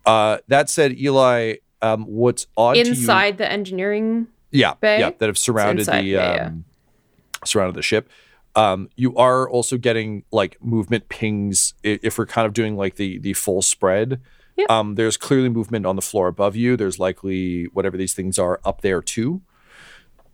[0.06, 4.28] uh that said eli um what's odd to you Inside the engineering.
[4.56, 5.00] Yeah, bay?
[5.00, 6.46] yeah, that have surrounded the yeah, yeah.
[6.48, 6.66] um,
[7.44, 8.10] surrounded the ship.
[8.56, 13.18] Um, you are also getting like movement pings if we're kind of doing like the
[13.20, 14.22] the full spread.
[14.58, 14.70] Yep.
[14.70, 16.78] Um, there's clearly movement on the floor above you.
[16.78, 19.42] There's likely whatever these things are up there too.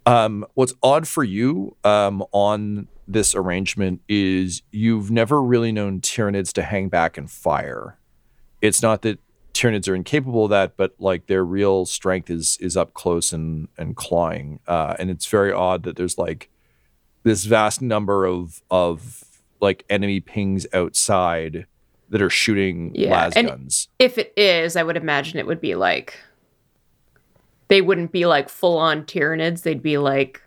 [0.06, 6.54] Um, what's odd for you um, on this arrangement is you've never really known Tyranids
[6.54, 7.98] to hang back and fire.
[8.62, 9.20] It's not that
[9.54, 13.68] Tyranids are incapable of that, but like their real strength is is up close and
[13.78, 14.60] and clawing.
[14.68, 16.50] Uh, and it's very odd that there's like
[17.24, 19.24] this vast number of of
[19.60, 21.66] like enemy pings outside
[22.10, 23.88] that are shooting Yeah, las and- guns.
[24.00, 26.18] If it is, I would imagine it would be like.
[27.68, 29.62] They wouldn't be like full on Tyranids.
[29.62, 30.42] They'd be like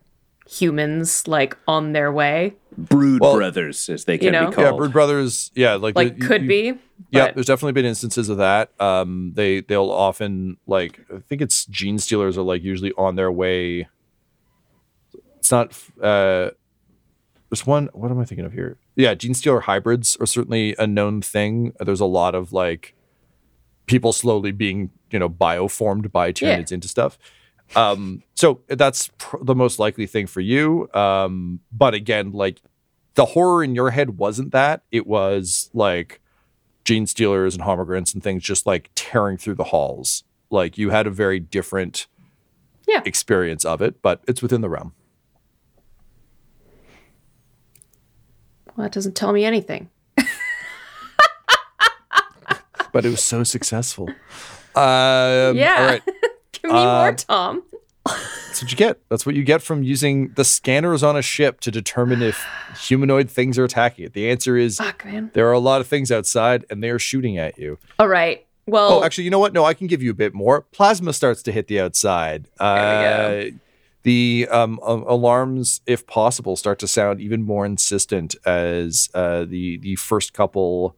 [0.49, 2.55] humans like on their way.
[2.77, 4.49] Brood Well, brothers, as they can know?
[4.51, 4.67] be called.
[4.67, 4.77] Yeah.
[4.77, 5.53] Brood Brothers.
[5.55, 6.75] Yeah, like Like you- could you- be.
[7.11, 8.71] Yeah, there's definitely been instances of that.
[8.81, 13.31] Um, they they'll often like I think it's gene stealers are like usually on their
[13.31, 13.89] way.
[15.39, 15.73] It's not.
[16.01, 16.51] Uh,
[17.51, 17.89] there's one.
[17.93, 18.79] What am I thinking of here?
[18.97, 21.73] Yeah, gene stealer hybrids are certainly a known thing.
[21.79, 22.95] There's a lot of like
[23.87, 27.19] people slowly being you know bioformed by Tyranids into stuff.
[27.77, 30.93] Um, so that's pr- the most likely thing for you.
[30.93, 32.61] Um, but again, like
[33.15, 34.83] the horror in your head wasn't that.
[34.93, 36.21] It was like
[36.85, 40.25] genestealers and homogrants and things just like tearing through the halls.
[40.51, 42.07] Like you had a very different
[42.87, 43.01] Yeah.
[43.07, 44.93] experience of it, but it's within the realm.
[48.77, 49.89] Well, that doesn't tell me anything.
[52.93, 54.09] But it was so successful.
[54.77, 55.77] Um, Yeah.
[55.81, 56.03] All right.
[56.53, 57.63] Give me more, Um, Tom.
[58.07, 59.01] That's what you get.
[59.09, 62.45] That's what you get from using the scanners on a ship to determine if
[62.79, 64.13] humanoid things are attacking it.
[64.13, 65.31] The answer is Fuck, man.
[65.35, 67.79] there are a lot of things outside and they are shooting at you.
[67.99, 68.47] All right.
[68.67, 69.53] Well, Oh, actually, you know what?
[69.53, 70.63] No, I can give you a bit more.
[70.63, 72.47] Plasma starts to hit the outside.
[72.59, 73.51] There Uh,
[74.05, 79.97] the um, alarms, if possible, start to sound even more insistent as uh, the the
[79.97, 80.95] first couple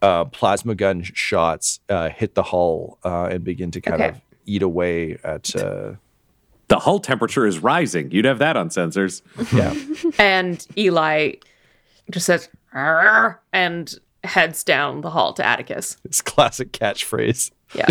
[0.00, 4.08] uh, plasma gun shots uh, hit the hull uh, and begin to kind Okay.
[4.16, 5.54] of eat away at.
[6.68, 8.10] The hull temperature is rising.
[8.10, 9.22] You'd have that on sensors.
[9.52, 9.74] yeah,
[10.18, 11.32] and Eli
[12.10, 15.96] just says "Arr," and heads down the hall to Atticus.
[16.04, 17.50] it's classic catchphrase.
[17.74, 17.86] Yeah.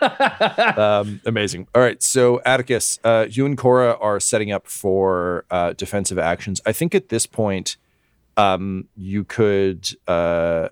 [0.78, 1.66] Um, amazing.
[1.74, 6.60] All right, so Atticus, uh, you and Cora are setting up for uh, defensive actions.
[6.64, 7.76] I think at this point,
[8.36, 10.68] um, you could uh,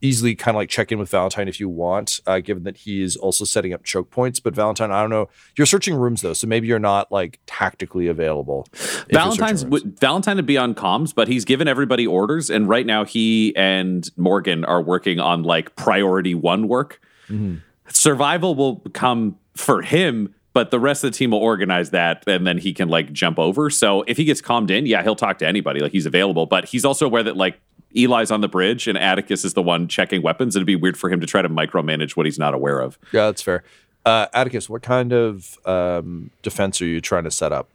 [0.00, 3.02] easily kind of like check in with Valentine if you want, uh, given that he
[3.02, 4.40] is also setting up choke points.
[4.40, 5.28] But Valentine, I don't know.
[5.56, 8.66] You're searching rooms though, so maybe you're not like tactically available.
[9.10, 13.04] Valentine's would Valentine would be on comms, but he's given everybody orders, and right now
[13.04, 17.00] he and Morgan are working on like priority one work.
[17.28, 17.56] Mm-hmm.
[17.88, 22.46] Survival will come for him, but the rest of the team will organize that, and
[22.46, 23.70] then he can like jump over.
[23.70, 25.80] So if he gets calmed in, yeah, he'll talk to anybody.
[25.80, 27.60] Like he's available, but he's also aware that like
[27.94, 30.56] Eli's on the bridge and Atticus is the one checking weapons.
[30.56, 32.98] It'd be weird for him to try to micromanage what he's not aware of.
[33.12, 33.64] Yeah, that's fair.
[34.04, 37.68] Uh, Atticus, what kind of um, defense are you trying to set up?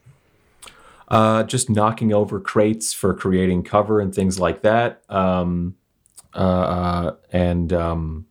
[1.08, 5.04] Uh, just knocking over crates for creating cover and things like that.
[5.10, 5.76] Um,
[6.34, 8.26] uh, and um,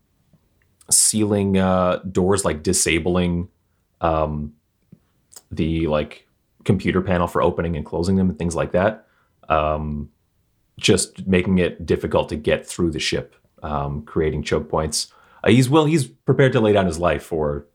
[0.91, 3.49] sealing uh, doors, like disabling
[4.01, 4.55] um,
[5.51, 6.27] the like
[6.65, 9.07] computer panel for opening and closing them and things like that.
[9.49, 10.11] Um,
[10.79, 15.13] just making it difficult to get through the ship, um, creating choke points.
[15.45, 17.67] Uh, he's well, he's prepared to lay down his life for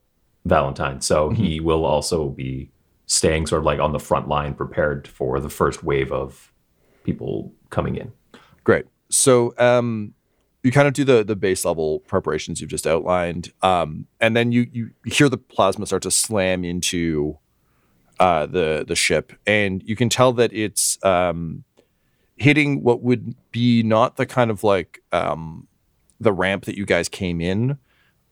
[0.45, 2.71] Valentine, so he will also be
[3.05, 6.51] staying sort of like on the front line, prepared for the first wave of
[7.03, 8.11] people coming in.
[8.63, 8.85] Great.
[9.09, 10.13] So um,
[10.63, 14.51] you kind of do the the base level preparations you've just outlined, um, and then
[14.51, 17.37] you you hear the plasma start to slam into
[18.19, 21.63] uh, the the ship, and you can tell that it's um,
[22.37, 25.67] hitting what would be not the kind of like um,
[26.19, 27.77] the ramp that you guys came in.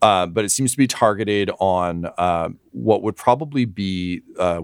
[0.01, 4.61] Uh, but it seems to be targeted on uh, what would probably be uh,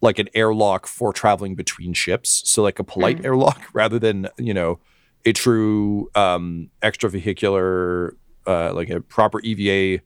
[0.00, 2.42] like an airlock for traveling between ships.
[2.44, 4.78] So like a polite airlock rather than, you know,
[5.24, 8.10] a true um, extravehicular,
[8.46, 10.02] uh, like a proper EVA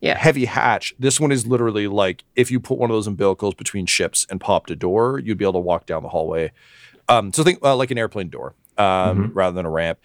[0.00, 0.18] Yeah.
[0.18, 0.94] heavy hatch.
[0.98, 4.40] This one is literally like if you put one of those umbilicals between ships and
[4.40, 6.52] popped a door, you'd be able to walk down the hallway.
[7.08, 9.98] Um, so think uh, like an airplane door um, rather than a ramp.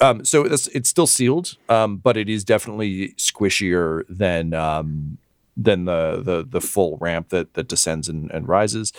[0.00, 5.18] Um, so it's, it's still sealed, um, but it is definitely squishier than um,
[5.56, 8.92] than the, the the full ramp that that descends and, and rises.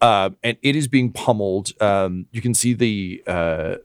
[0.00, 1.80] Uh, and it is being pummeled.
[1.80, 3.76] Um, you can see the uh,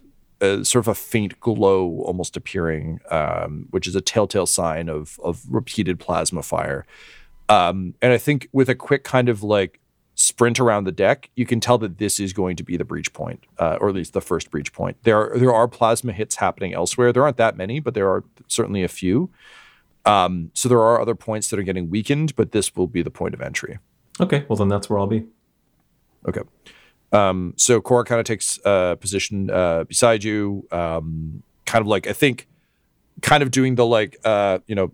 [0.42, 5.20] uh, sort of a faint glow almost appearing, um, which is a telltale sign of
[5.24, 6.86] of repeated plasma fire.
[7.48, 9.80] Um, and I think with a quick kind of like
[10.16, 13.14] sprint around the deck, you can tell that this is going to be the breach
[13.14, 14.98] point, uh, or at least the first breach point.
[15.04, 17.14] There are there are plasma hits happening elsewhere.
[17.14, 19.30] There aren't that many, but there are certainly a few.
[20.06, 23.12] Um, so there are other points that are getting weakened, but this will be the
[23.12, 23.80] point of entry.
[24.20, 25.26] Okay, well then that's where I'll be.
[26.28, 26.42] Okay.
[27.12, 32.08] Um, so Cora kind of takes uh, position uh, beside you, um, kind of like
[32.08, 32.48] I think,
[33.22, 34.92] kind of doing the like uh, you know,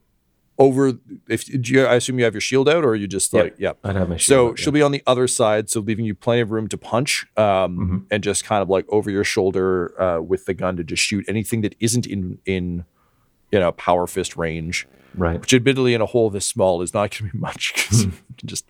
[0.61, 0.93] over.
[1.27, 3.43] If do you, I assume you have your shield out, or are you just Yep.
[3.43, 3.73] like yeah.
[3.83, 4.79] I'd have my So shield up, she'll yeah.
[4.79, 7.97] be on the other side, so leaving you plenty of room to punch, um, Mm-hmm.
[8.11, 11.25] and just kind of like over your shoulder uh, with the gun to just shoot
[11.27, 12.85] anything that isn't in in
[13.51, 15.41] you know power fist range right.
[15.41, 18.09] which admittedly in a hole this small is not going to be much because Hmm.
[18.11, 18.65] you can just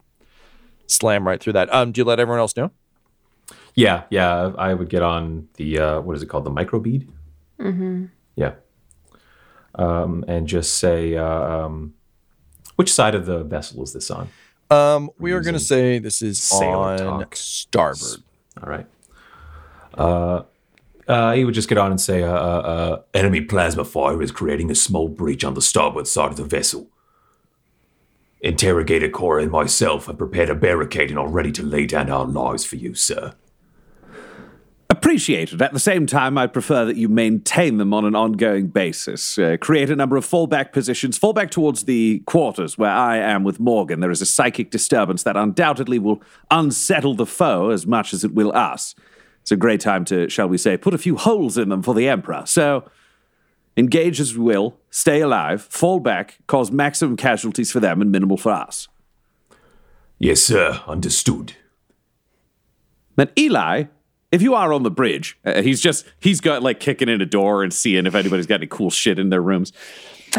[0.87, 1.73] slam right through that.
[1.73, 2.71] Um, do you let everyone else know?
[3.75, 4.51] Yeah, yeah.
[4.57, 7.07] I would get on the uh, what is it called, the microbead?
[7.59, 8.05] Mm-hmm.
[8.35, 8.53] Yeah.
[9.75, 11.93] Um, and just say uh, um,
[12.75, 14.29] which side of the vessel is this on?
[14.69, 17.35] Um, we are going to say this is sailor on talk.
[17.35, 18.23] starboard.
[18.61, 18.87] All right.
[19.93, 20.43] Uh,
[21.07, 24.31] uh, he would just get on and say, uh, uh, uh, "Enemy plasma fire is
[24.31, 26.87] creating a small breach on the starboard side of the vessel.
[28.39, 32.25] Interrogator Cora and myself have prepared a barricade and are ready to lay down our
[32.25, 33.33] lives for you, sir."
[35.01, 35.63] Appreciated.
[35.63, 39.35] At the same time, I prefer that you maintain them on an ongoing basis.
[39.35, 41.17] Uh, create a number of fallback positions.
[41.17, 43.99] Fall back towards the quarters where I am with Morgan.
[43.99, 46.21] There is a psychic disturbance that undoubtedly will
[46.51, 48.93] unsettle the foe as much as it will us.
[49.41, 51.95] It's a great time to, shall we say, put a few holes in them for
[51.95, 52.43] the Emperor.
[52.45, 52.87] So,
[53.75, 58.37] engage as we will, stay alive, fall back, cause maximum casualties for them and minimal
[58.37, 58.87] for us.
[60.19, 60.79] Yes, sir.
[60.85, 61.53] Understood.
[63.15, 63.85] Then Eli,
[64.31, 67.25] if you are on the bridge, uh, he's just he's got like kicking in a
[67.25, 69.73] door and seeing if anybody's got any cool shit in their rooms.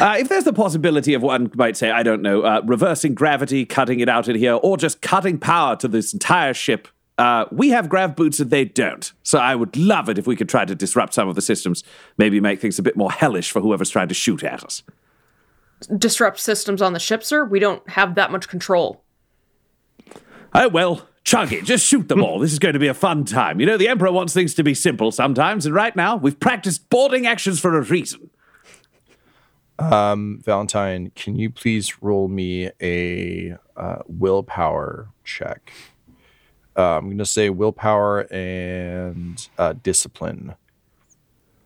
[0.00, 3.66] Uh, if there's the possibility of one might say, I don't know, uh, reversing gravity,
[3.66, 6.88] cutting it out in here, or just cutting power to this entire ship,
[7.18, 9.12] uh, we have grav boots and they don't.
[9.22, 11.84] So I would love it if we could try to disrupt some of the systems,
[12.16, 14.82] maybe make things a bit more hellish for whoever's trying to shoot at us.
[15.98, 17.44] Disrupt systems on the ship, sir.
[17.44, 19.04] We don't have that much control.
[20.54, 21.64] Oh, well, chug it.
[21.64, 22.38] Just shoot them all.
[22.38, 23.60] This is going to be a fun time.
[23.60, 26.88] You know, the Emperor wants things to be simple sometimes, and right now, we've practiced
[26.90, 28.30] boarding actions for a reason.
[29.78, 35.72] Um, Valentine, can you please roll me a uh, willpower check?
[36.76, 40.54] Uh, I'm going to say willpower and uh, discipline.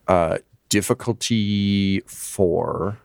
[0.09, 0.39] Uh,
[0.69, 2.99] difficulty four.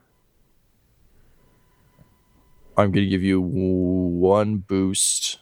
[2.78, 5.40] I'm going to give you one boost,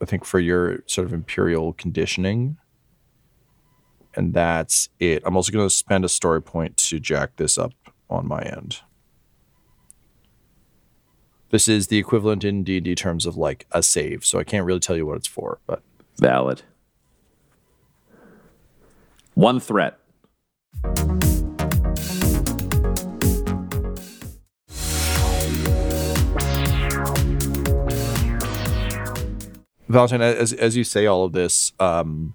[0.00, 2.56] I think, for your sort of imperial conditioning.
[4.14, 5.22] And that's it.
[5.24, 7.72] I'm also going to spend a story point to jack this up
[8.08, 8.80] on my end.
[11.50, 14.80] This is the equivalent in D&D terms of like a save, so I can't really
[14.80, 15.82] tell you what it's for, but
[16.20, 16.62] Valid.
[19.34, 19.98] One threat.
[29.90, 32.34] Valentine, as as you say all of this, um,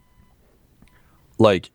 [1.37, 1.71] like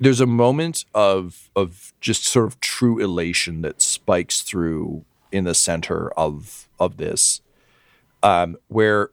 [0.00, 5.54] there's a moment of of just sort of true elation that spikes through in the
[5.54, 7.40] center of of this,
[8.24, 9.10] um, where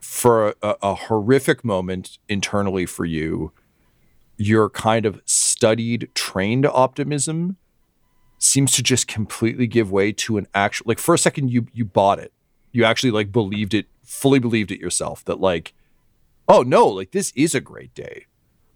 [0.00, 3.52] for a, a horrific moment internally for you,
[4.36, 7.56] your kind of studied, trained optimism
[8.38, 11.86] seems to just completely give way to an actual like for a second you you
[11.86, 12.30] bought it.
[12.72, 15.72] You actually like believed it fully believed it yourself that like
[16.46, 18.26] oh no like this is a great day.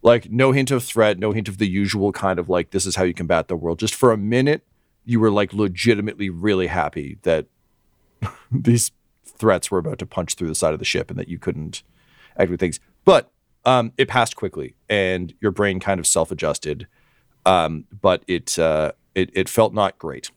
[0.02, 2.96] Like no hint of threat no hint of the usual kind of like this is
[2.96, 3.78] how you combat the world.
[3.78, 4.66] Just for a minute
[5.04, 7.46] you were like legitimately really happy that
[8.50, 8.90] these
[9.24, 11.82] threats were about to punch through the side of the ship and that you couldn't
[12.38, 12.80] act with things.
[13.04, 13.30] But
[13.66, 16.86] um it passed quickly and your brain kind of self-adjusted
[17.44, 20.30] um but it uh it, it felt not great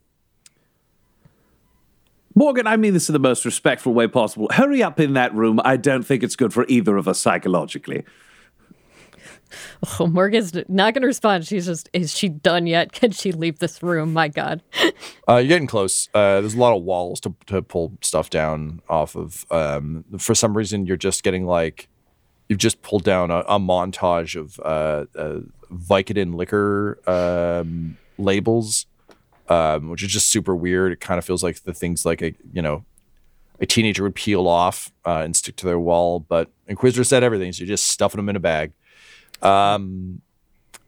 [2.35, 4.47] Morgan, I mean this in the most respectful way possible.
[4.51, 5.59] Hurry up in that room.
[5.63, 8.03] I don't think it's good for either of us psychologically.
[9.99, 11.47] Oh, Morgan's not going to respond.
[11.47, 12.91] She's just, is she done yet?
[12.93, 14.13] Can she leave this room?
[14.13, 14.61] My God.
[15.27, 16.07] Uh, you're getting close.
[16.13, 19.45] Uh, there's a lot of walls to, to pull stuff down off of.
[19.49, 21.87] Um, for some reason, you're just getting like
[22.47, 25.39] you've just pulled down a, a montage of uh, uh,
[25.71, 28.85] Vicodin liquor um, labels,
[29.49, 30.91] um, which is just super weird.
[30.91, 32.85] It kind of feels like the things like a you know
[33.59, 36.19] a teenager would peel off uh, and stick to their wall.
[36.21, 38.71] But Inquisitor said everything, so you're just stuffing them in a bag.
[39.41, 40.21] Um,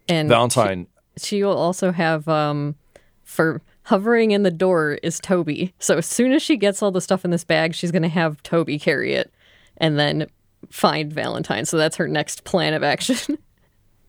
[0.07, 0.88] And Valentine.
[1.18, 2.76] She, she will also have, um,
[3.24, 5.74] for hovering in the door is Toby.
[5.80, 8.07] So as soon as she gets all the stuff in this bag, she's going to
[8.09, 9.34] have Toby carry it
[9.78, 10.28] and then
[10.70, 11.66] find Valentine.
[11.66, 13.38] So that's her next plan of action.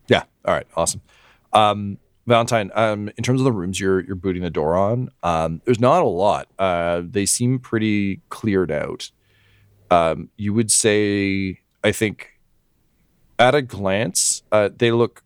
[0.09, 0.25] Yeah.
[0.45, 0.67] All right.
[0.75, 1.01] Awesome.
[1.53, 1.97] Um,
[2.27, 5.81] Valentine, um, in terms of the rooms you're you're booting the door on, um, there's
[5.81, 6.49] not a lot.
[6.59, 9.11] Uh, they seem pretty cleared out.
[9.91, 12.39] Um, you would say, I think,
[13.39, 15.25] at a glance, uh, they look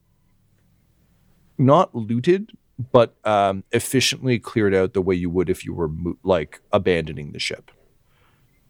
[1.59, 2.53] not looted,
[2.92, 7.32] but um, efficiently cleared out the way you would if you were mo- like abandoning
[7.32, 7.70] the ship.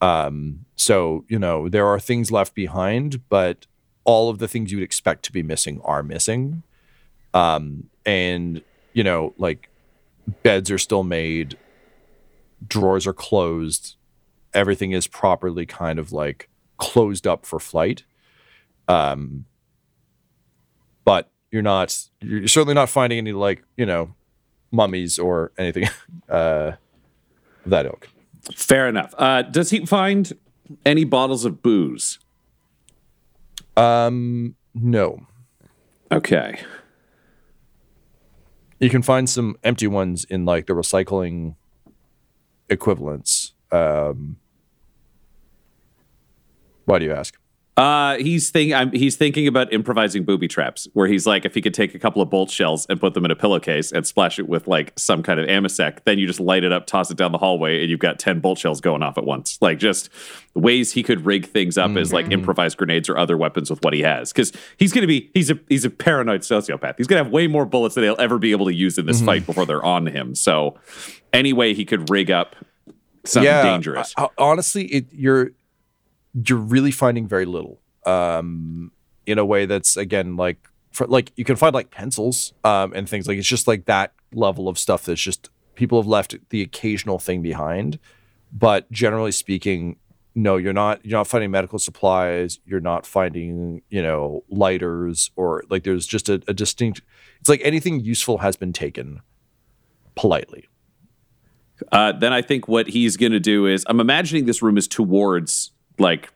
[0.01, 3.67] Um, so you know there are things left behind, but
[4.05, 6.63] all of the things you'd expect to be missing are missing.
[7.33, 8.63] Um, and
[8.95, 9.69] you know, like
[10.43, 11.59] beds are still made,
[12.67, 13.97] drawers are closed,
[14.55, 16.49] everything is properly kind of like
[16.79, 18.05] closed up for flight.
[18.89, 19.45] Um,
[21.05, 24.15] but you're not you're certainly not finding any like you know
[24.71, 25.89] mummies or anything
[26.29, 26.73] uh,
[27.65, 28.09] of that ilk.
[28.55, 29.15] Fair enough.
[29.19, 30.33] Uh, does he find
[30.85, 32.19] any bottles of booze?
[33.77, 35.27] Um, no.
[36.13, 36.61] Okay.
[38.79, 41.55] You can find some empty ones in like the recycling
[42.69, 43.55] equivalents.
[43.73, 44.37] Um,
[46.85, 47.39] why do you ask?
[47.77, 51.61] Uh, he's think I'm, he's thinking about improvising booby traps, where he's like, if he
[51.61, 54.39] could take a couple of bolt shells and put them in a pillowcase and splash
[54.39, 57.19] it with like some kind of amasec, then you just light it up, toss it
[57.19, 59.59] down the hallway, and you've got ten bolt shells going off at once.
[59.61, 60.09] Like just
[60.55, 63.93] ways he could rig things up as like improvised grenades or other weapons with what
[63.93, 66.95] he has, because he's gonna be he's a he's a paranoid sociopath.
[66.97, 69.21] He's gonna have way more bullets than he'll ever be able to use in this
[69.21, 70.35] fight before they're on him.
[70.35, 70.79] So,
[71.35, 72.57] any way he could rig up
[73.25, 74.15] something dangerous.
[74.17, 75.51] I- I- honestly, it you're
[76.45, 77.81] you're really finding very little.
[78.05, 78.93] Um,
[79.27, 83.09] in a way that's again like for like you can find like pencils um and
[83.09, 86.63] things like it's just like that level of stuff that's just people have left the
[86.63, 88.01] occasional thing behind,
[88.53, 89.97] but generally speaking,
[90.35, 92.59] no, you're not you're not finding medical supplies.
[92.67, 97.03] You're not finding you know lighters or like there's just a, a distinct.
[97.41, 99.21] It's like anything useful has been taken
[100.17, 100.69] politely.
[101.93, 104.89] Uh, then I think what he's going to do is I'm imagining this room is
[104.89, 106.33] towards like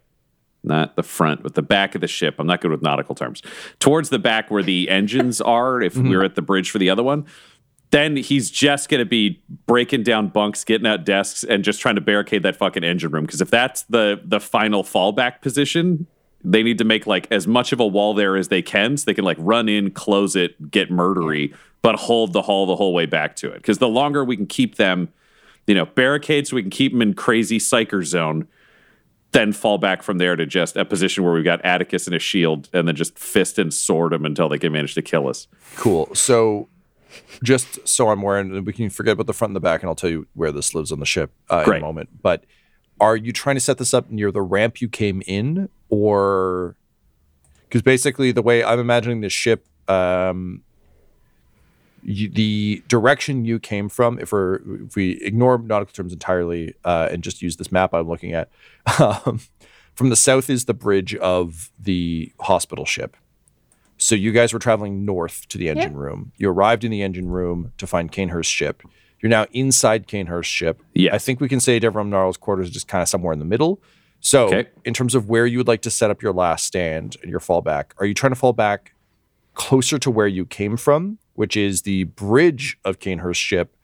[0.62, 2.36] not the front, but the back of the ship.
[2.38, 3.42] I'm not good with nautical terms.
[3.78, 6.08] Towards the back where the engines are, if mm-hmm.
[6.08, 7.26] we're at the bridge for the other one.
[7.90, 11.96] Then he's just going to be breaking down bunks, getting out desks, and just trying
[11.96, 13.24] to barricade that fucking engine room.
[13.24, 16.06] Because if that's the the final fallback position,
[16.44, 19.06] they need to make like as much of a wall there as they can, so
[19.06, 21.52] they can like run in, close it, get murdery,
[21.82, 23.56] but hold the hall the whole way back to it.
[23.56, 25.08] Because the longer we can keep them,
[25.66, 28.46] you know, barricade so we can keep them in crazy psyker zone,
[29.32, 32.18] then fall back from there to just a position where we've got Atticus and a
[32.18, 35.46] shield, and then just fist and sword them until they can manage to kill us.
[35.76, 36.12] Cool.
[36.14, 36.68] So,
[37.42, 39.88] just so I'm aware, and we can forget about the front and the back, and
[39.88, 42.22] I'll tell you where this lives on the ship uh, in a moment.
[42.22, 42.44] But
[43.00, 46.76] are you trying to set this up near the ramp you came in, or
[47.68, 50.62] because basically the way I'm imagining this ship, um,
[52.02, 57.08] you, the direction you came from, if we're if we ignore nautical terms entirely uh,
[57.10, 58.50] and just use this map I'm looking at,
[59.00, 59.40] um,
[59.94, 63.16] from the south is the bridge of the hospital ship.
[63.98, 66.32] So you guys were traveling north to the engine room.
[66.38, 68.82] You arrived in the engine room to find Canehurst's ship.
[69.20, 70.80] You're now inside Canehurst's ship.
[70.94, 71.12] Yes.
[71.14, 73.44] I think we can say Devram Gnarl's quarters is just kind of somewhere in the
[73.44, 73.82] middle.
[74.20, 74.70] So, Okay.
[74.86, 77.40] in terms of where you would like to set up your last stand and your
[77.40, 78.94] fallback, are you trying to fall back
[79.54, 83.74] closer to where you came from, which is the bridge of Canehurst's ship,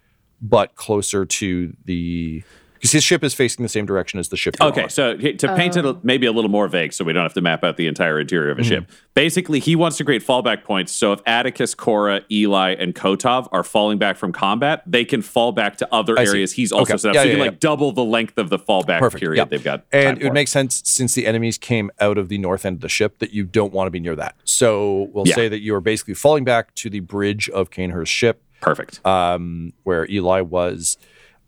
[0.43, 2.45] but closer to the
[2.77, 4.57] because his ship is facing the same direction as the ship.
[4.61, 4.89] you're Okay, on.
[4.91, 7.64] so to paint it maybe a little more vague, so we don't have to map
[7.64, 8.91] out the entire interior of a ship.
[9.14, 10.93] Basically, he wants to create fallback points.
[10.93, 15.53] So if Atticus, Cora, Eli, and Kotov are falling back from combat, they can fall
[15.53, 16.31] back to other I see.
[16.33, 16.99] areas he's also Okay.
[16.99, 17.14] set up.
[17.14, 17.51] Yeah, so you can yeah.
[17.51, 19.20] like double the length of the fallback Perfect.
[19.20, 19.45] period yeah.
[19.47, 19.85] they've got.
[19.93, 22.77] And time it would make sense since the enemies came out of the north end
[22.77, 24.37] of the ship that you don't want to be near that.
[24.45, 25.35] So we'll Yeah.
[25.35, 29.05] say that you are basically falling back to the bridge of Canehurst's ship, perfect.
[29.07, 30.99] um, where Eli was.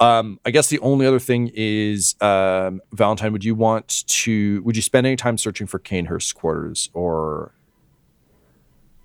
[0.01, 4.77] Um, I guess the only other thing is, um, Valentine, would you want to, would
[4.77, 7.53] you spend any time searching for Canehurst's quarters or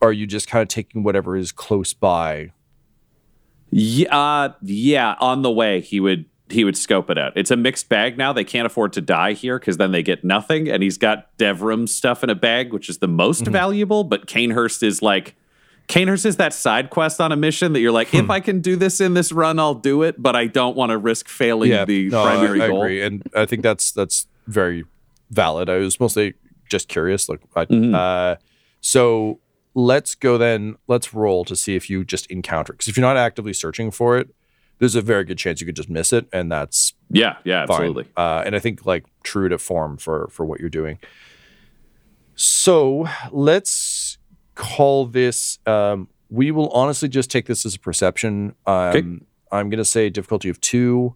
[0.03, 2.51] are you just kind of taking whatever is close by?
[3.71, 5.15] Yeah, uh, yeah.
[5.19, 7.33] On the way, he would he would scope it out.
[7.35, 8.31] It's a mixed bag now.
[8.33, 10.69] They can't afford to die here because then they get nothing.
[10.69, 13.53] And he's got Devrim's stuff in a bag, which is the most Mm-hmm.
[13.53, 14.03] valuable.
[14.03, 15.35] But Canehurst is like
[15.87, 18.17] Canehurst is that side quest on a mission that you're like, Hmm.
[18.17, 20.21] if I can do this in this run, I'll do it.
[20.21, 22.81] But I don't want to risk failing the no, primary I, I goal.
[22.81, 24.85] agree, and I think that's that's very
[25.29, 25.69] valid.
[25.69, 26.33] I was mostly
[26.69, 27.27] just curious.
[27.29, 27.93] Like, I, Mm-hmm.
[27.95, 28.35] uh,
[28.81, 29.39] so
[29.75, 30.75] let's go then.
[30.87, 32.73] Let's roll to see if you just encounter.
[32.73, 34.29] Because if you're not actively searching for it,
[34.79, 37.75] there's a very good chance you could just miss it, and that's Yeah, yeah, fine.
[37.75, 38.05] absolutely.
[38.17, 40.97] Uh, and I think like true to form for for what you're doing.
[42.35, 44.17] So let's
[44.55, 45.59] call this.
[45.65, 48.55] Um, we will honestly just take this as a perception.
[48.65, 49.03] Um, Okay.
[49.51, 51.15] I'm gonna say difficulty of two.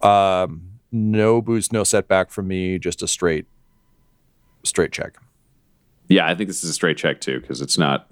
[0.00, 0.62] Um,
[0.92, 2.78] no boost, no setback from me.
[2.78, 3.46] Just a straight,
[4.62, 5.16] straight check.
[6.08, 8.08] Yeah, I think this is a straight check too because it's not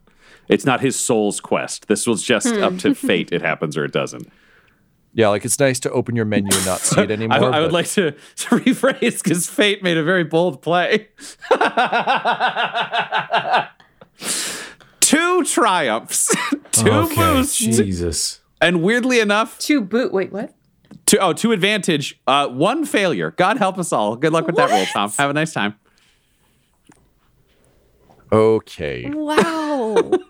[0.48, 1.86] it's not his soul's quest.
[1.86, 3.30] This was just up to fate.
[3.30, 4.28] It happens or it doesn't.
[5.14, 7.52] Yeah, like it's nice to open your menu and not see it I, anymore.
[7.54, 11.08] I would but- like to, to rephrase because fate made a very bold play.
[15.22, 16.34] Two triumphs,
[16.72, 18.40] two okay, boosts, Jesus.
[18.60, 20.12] and weirdly enough, Two boot.
[20.12, 20.52] Wait, what?
[21.06, 23.30] Two, oh, two advantage, uh, one failure.
[23.30, 24.16] God help us all.
[24.16, 25.10] Good luck with that roll, Tom.
[25.18, 25.74] Have a nice time.
[28.32, 29.10] Okay.
[29.10, 30.10] Wow.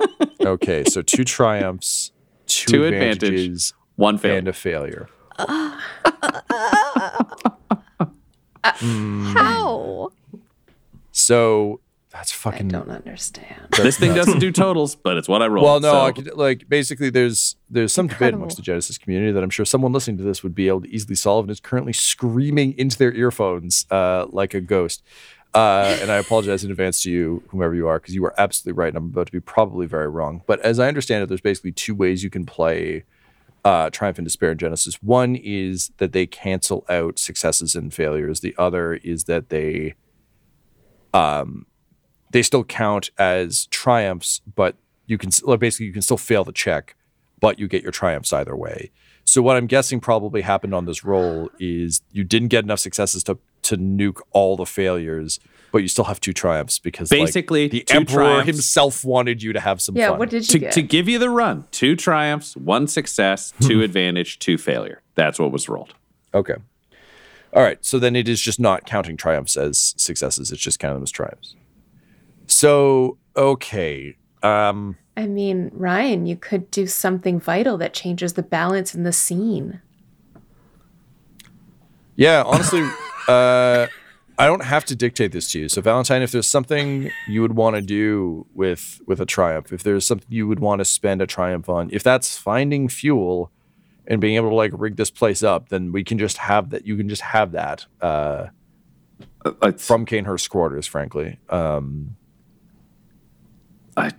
[0.40, 0.82] Okay.
[0.84, 2.10] So two triumphs,
[2.46, 4.38] two, Two advantage, advantages, One failure.
[4.38, 5.08] and a failure.
[8.64, 10.10] How?
[11.12, 11.80] So
[12.12, 12.74] that's fucking.
[12.74, 13.68] I don't understand.
[13.76, 15.64] this thing doesn't do totals, but it's what I roll.
[15.64, 19.32] Well, no, so- I could, like basically, there's there's some debate amongst the Genesys community
[19.32, 21.60] that I'm sure someone listening to this would be able to easily solve, and is
[21.60, 25.02] currently screaming into their earphones uh, like a ghost.
[25.54, 28.78] Uh, and I apologize in advance to you, whomever you are, because you are absolutely
[28.78, 30.42] right, and I'm about to be probably very wrong.
[30.46, 33.04] But as I understand it, there's basically two ways you can play
[33.64, 34.94] uh, Triumph and Despair in Genesys.
[35.02, 38.40] One is that they cancel out successes and failures.
[38.40, 39.94] The other is that they
[41.14, 41.66] um,
[42.32, 44.76] they still count as triumphs, but
[45.06, 46.96] you can like, basically you can still fail the check,
[47.40, 48.90] but you get your triumphs either way.
[49.24, 53.22] So what I'm guessing probably happened on this roll is you didn't get enough successes
[53.24, 55.38] to to nuke all the failures,
[55.70, 58.46] but you still have two triumphs because like, Basically, the two emperor triumphs.
[58.48, 60.18] himself wanted you to have some Yeah, fun.
[60.18, 60.72] what did you to, get?
[60.72, 65.00] to give you the run, two triumphs, one success, two advantage, two failure.
[65.14, 65.94] That's what was rolled.
[66.34, 66.56] Okay.
[67.54, 67.78] All right.
[67.84, 70.50] So then it is just not counting triumphs as successes.
[70.50, 71.54] It's just counting them as triumphs.
[72.52, 74.16] So okay.
[74.42, 79.12] Um I mean, Ryan, you could do something vital that changes the balance in the
[79.12, 79.80] scene.
[82.16, 82.82] yeah, honestly,
[83.28, 83.86] uh
[84.38, 85.68] I don't have to dictate this to you.
[85.68, 89.82] So Valentine, if there's something you would want to do with with a triumph, if
[89.82, 93.50] there's something you would want to spend a triumph on, if that's finding fuel
[94.06, 96.86] and being able to like rig this place up, then we can just have that.
[96.86, 98.48] You can just have that uh,
[99.60, 101.38] I, from Canehurst quarters, frankly.
[101.48, 102.16] Um,
[103.96, 104.10] I,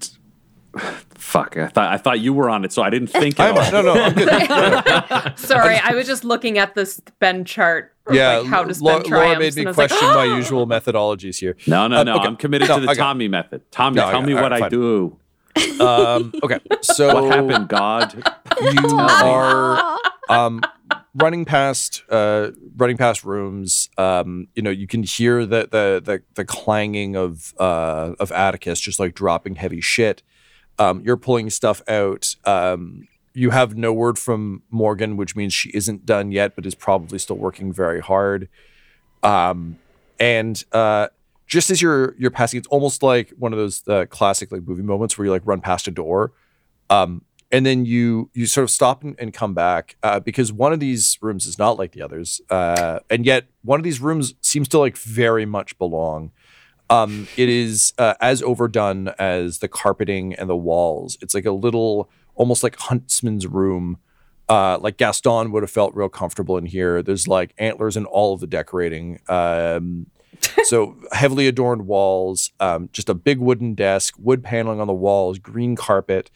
[1.16, 1.58] fuck.
[1.58, 3.84] I thought I thought you were on it, so I didn't think at I'm, all.
[3.84, 5.38] no, no, I'm good.
[5.40, 7.92] Sorry, I was just looking at this Ben chart.
[8.12, 9.40] Yeah, like how to Lau- spend Laura triumphs.
[9.40, 11.56] made me and I was like, question my usual methodologies here.
[11.68, 12.16] No, no, Uh, no.
[12.18, 12.26] okay.
[12.28, 13.62] I'm committed No, to the I got- Tommy method.
[13.72, 15.18] Tommy, No, tell got- me what right, I do.
[15.80, 18.14] Um, okay, so What happened, God?
[18.62, 19.98] You are
[20.30, 20.62] um,
[21.16, 23.90] running past uh, running past rooms.
[23.98, 28.80] Um, you know, you can hear the the the, the clanging of uh, of Atticus
[28.80, 30.24] just like dropping heavy shit.
[30.80, 32.36] Um, you're pulling stuff out.
[32.46, 36.76] Um, you have no word from Morgan, which means she isn't done yet, but is
[36.76, 38.48] probably still working very hard.
[39.24, 39.80] Um,
[40.20, 41.08] and uh,
[41.48, 44.84] just as you're you're passing, it's almost like one of those uh, classic like movie
[44.84, 46.32] moments where you like run past a door,
[46.90, 47.24] um,
[47.54, 50.80] and then you you sort of stop and, and come back uh, because one of
[50.80, 54.68] these rooms is not like the others, uh, and yet one of these rooms seems
[54.70, 56.32] to like very much belong.
[56.90, 61.18] Um, it is uh, as overdone as the carpeting and the walls.
[61.22, 63.98] It's like a little, almost like huntsman's room.
[64.50, 67.02] Uh, like Gaston would have felt real comfortable in here.
[67.02, 69.20] There's like antlers in all of the decorating.
[69.30, 70.08] Um,
[70.64, 75.40] so heavily adorned walls, um, just a big wooden desk, wood paneling on the walls,
[75.40, 76.30] green carpet,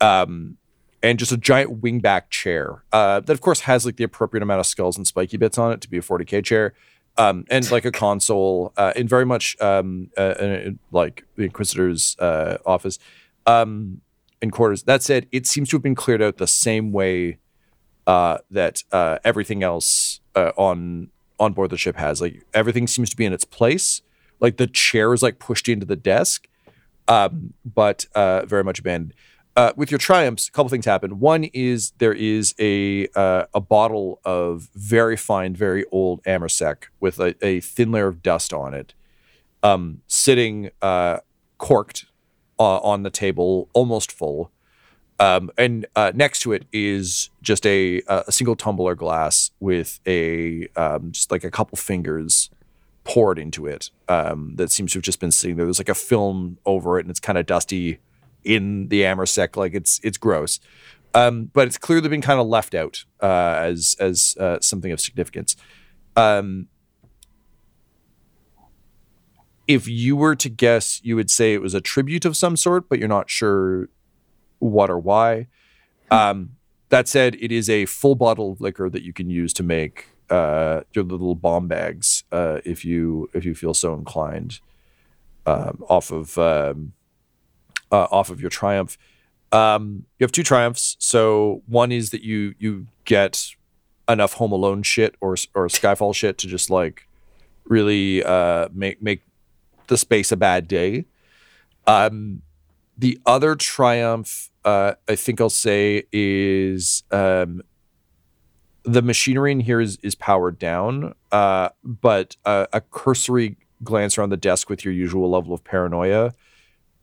[0.00, 0.56] um,
[1.02, 4.60] and just a giant wingback chair uh, that, of course, has like the appropriate amount
[4.60, 6.74] of skulls and spiky bits on it to be a 40k chair,
[7.16, 12.16] um, and like a console, uh, and very much um, uh, uh, like the Inquisitor's
[12.18, 12.98] uh, office
[13.46, 14.00] um,
[14.40, 14.84] and quarters.
[14.84, 17.38] That said, it seems to have been cleared out the same way
[18.06, 22.20] uh, that uh, everything else uh, on on board the ship has.
[22.20, 24.02] Like everything seems to be in its place.
[24.40, 26.48] Like the chair is like pushed into the desk,
[27.08, 29.14] um, but uh, very much abandoned.
[29.56, 31.20] Uh, with your triumphs, a couple things happen.
[31.20, 37.20] One is there is a uh, a bottle of very fine, very old amasec with
[37.20, 38.94] a, a thin layer of dust on it,
[39.62, 41.18] um, sitting uh,
[41.58, 42.06] corked
[42.58, 44.50] uh, on the table, almost full.
[45.20, 50.66] Um, and uh, next to it is just a a single tumbler glass with a
[50.74, 52.50] um, just like a couple fingers
[53.04, 53.90] poured into it.
[54.08, 55.66] Um, that seems to have just been sitting there.
[55.66, 58.00] There's like a film over it, and it's kind of dusty
[58.44, 59.56] in the amasec.
[59.56, 60.60] Like it's it's gross,
[61.14, 65.00] um, but it's clearly been kind of left out uh, as as uh, something of
[65.00, 65.56] significance.
[66.16, 66.68] Um,
[69.66, 72.88] if you were to guess, you would say it was a tribute of some sort,
[72.88, 73.88] but you're not sure
[74.58, 75.46] what or why.
[76.10, 76.56] Um,
[76.90, 80.08] that said, it is a full bottle of liquor that you can use to make
[80.30, 84.60] uh, your little bomb bags uh, if you if you feel so inclined.
[85.46, 86.94] Um, off of um,
[87.90, 88.98] uh, off of your triumph,
[89.52, 90.96] um, you have two triumphs.
[90.98, 93.54] So one is that you you get
[94.08, 97.06] enough Home Alone shit or or Skyfall shit to just like
[97.66, 99.22] really uh, make make
[99.86, 101.04] the space a bad day.
[101.86, 102.42] Um,
[102.96, 107.62] the other triumph, uh, I think I'll say, is um,
[108.84, 114.36] the machinery in here is is powered down, uh, but a cursory glance around the
[114.36, 116.32] desk with your usual level of paranoia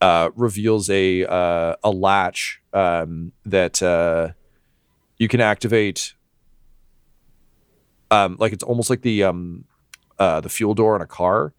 [0.02, 4.30] uh, reveals a uh, a latch um, that uh,
[5.18, 6.16] you can activate.
[8.10, 9.66] Um, like it's almost like the um,
[10.20, 11.54] uh, the fuel door on a car.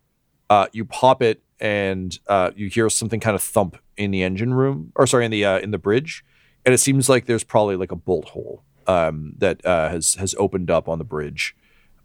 [0.50, 4.52] Uh, you pop it and uh, you hear something kind of thump in the engine
[4.52, 6.24] room, or sorry, in the uh, in the bridge,
[6.66, 10.34] and it seems like there's probably like a bolt hole um, that uh, has has
[10.38, 11.54] opened up on the bridge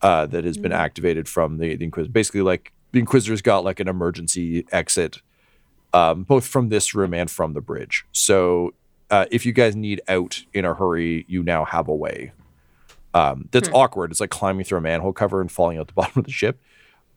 [0.01, 2.11] uh, that has been activated from the, the Inquisitor.
[2.11, 5.21] Basically, like the Inquisitor's got like an emergency exit,
[5.97, 8.05] um, both from this room and from the bridge.
[8.11, 8.75] So
[9.09, 12.33] uh, if you guys need out in a hurry, you now have a way.
[13.15, 14.11] Um, that's awkward.
[14.11, 16.61] It's like climbing through a manhole cover and falling out the bottom of the ship,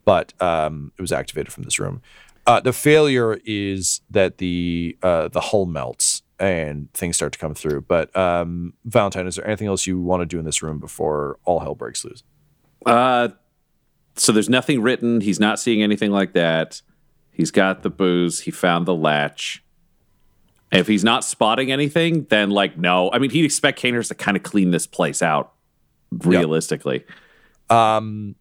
[0.03, 2.01] but um, it was activated from this room.
[2.47, 7.53] Uh, the failure is that the uh, the hull melts and things start to come
[7.53, 7.81] through.
[7.81, 11.37] But um, Valentine, is there anything else you want to do in this room before
[11.45, 12.23] all hell breaks loose?
[12.83, 13.29] Uh,
[14.15, 15.21] so there's nothing written.
[15.21, 16.81] He's not seeing anything like that.
[17.31, 18.41] He's got the booze.
[18.41, 19.63] He found the latch.
[20.71, 23.09] If he's not spotting anything, then like no.
[23.11, 25.53] I mean, he'd expect Caners to kind of clean this place out,
[26.11, 27.03] realistically.
[27.69, 28.35] Um,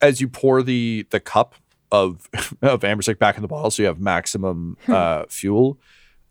[0.00, 1.54] as you pour the the cup
[1.90, 2.28] of
[2.62, 5.78] of amasec back in the bottle, so you have maximum uh, fuel.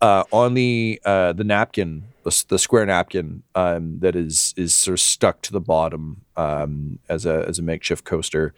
[0.00, 4.94] Uh, on the uh, the napkin, the, the square napkin um, that is is sort
[4.94, 8.54] of stuck to the bottom um, as a as a makeshift coaster.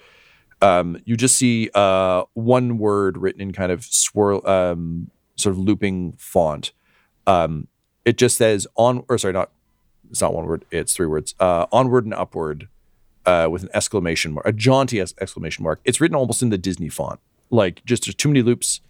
[0.65, 5.59] Um, you just see uh, one word written in kind of swirl, um, sort of
[5.59, 6.73] looping font.
[7.27, 7.69] Um,
[8.07, 9.51] it just says on, or sorry, not
[10.11, 10.65] it's not one word.
[10.71, 11.35] It's three words.
[11.39, 12.69] Uh, onward and upward,
[13.27, 15.81] uh, with an exclamation mark, a jaunty ex- exclamation mark.
[15.85, 18.81] It's written almost in the Disney font, like just there's too many loops,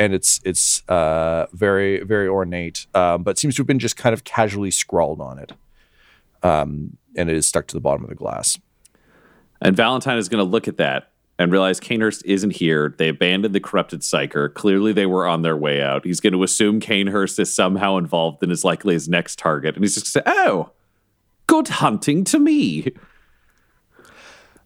[0.00, 4.12] and it's it's uh, very very ornate, um, but seems to have been just kind
[4.12, 5.52] of casually scrawled on it,
[6.42, 8.58] um, and it is stuck to the bottom of the glass.
[9.60, 11.10] And Valentine is going to look at that
[11.40, 12.94] and realize Kanehurst isn't here.
[12.98, 14.52] They abandoned the corrupted psyker.
[14.52, 16.04] Clearly, they were on their way out.
[16.04, 19.74] He's going to assume Kanehurst is somehow involved and is likely his next target.
[19.74, 20.70] And he's just going to say, Oh,
[21.46, 22.88] good hunting to me.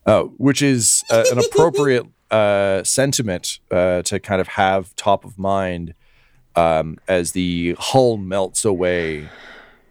[0.04, 5.38] uh, which is uh, an appropriate uh, sentiment uh, to kind of have top of
[5.38, 5.94] mind
[6.56, 9.28] um, as the hull melts away.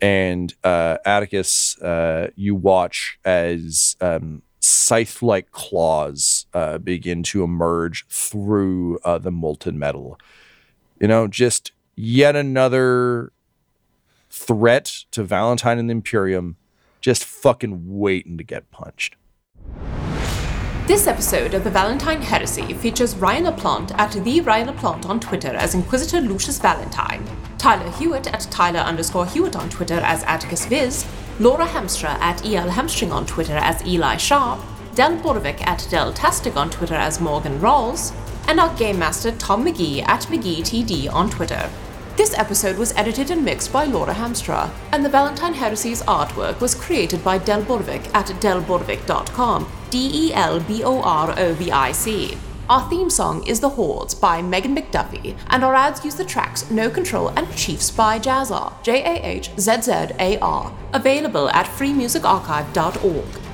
[0.01, 8.06] And uh, Atticus, uh, you watch as um, scythe like claws uh, begin to emerge
[8.08, 10.20] through uh, the molten metal.
[10.99, 13.32] You know, just yet another
[14.30, 16.58] threat to Valentine and the Imperium,
[17.01, 19.16] just fucking waiting to get punched.
[20.86, 25.47] This episode of the Valentine Heresy features Ryan LaPlante at the Ryan LaPlante on Twitter
[25.47, 27.26] as Inquisitor Lucius Valentine,
[27.58, 31.06] Tyler Hewitt at Tyler underscore Hewitt on Twitter as Atticus Viz,
[31.39, 34.60] Laura Hamstra at EL Hamstring on Twitter as Eli Sharp,
[34.95, 38.13] Del Borovic at Del Tastic on Twitter as Morgan Rawls,
[38.47, 41.69] and our Game Master Tom McGee at McGeeTD on Twitter.
[42.15, 46.75] This episode was edited and mixed by Laura Hamstra, and the Valentine Heresy's artwork was
[46.75, 51.91] created by Del Borovic at delborovic.com, D E L B O R O V I
[51.91, 52.37] C.
[52.69, 56.69] Our theme song is The Hordes by Megan McDuffie, and our ads use the tracks
[56.69, 61.65] No Control and Chiefs by Jahzzar, J A H Z Z A R, available at
[61.65, 63.53] freemusicarchive.org.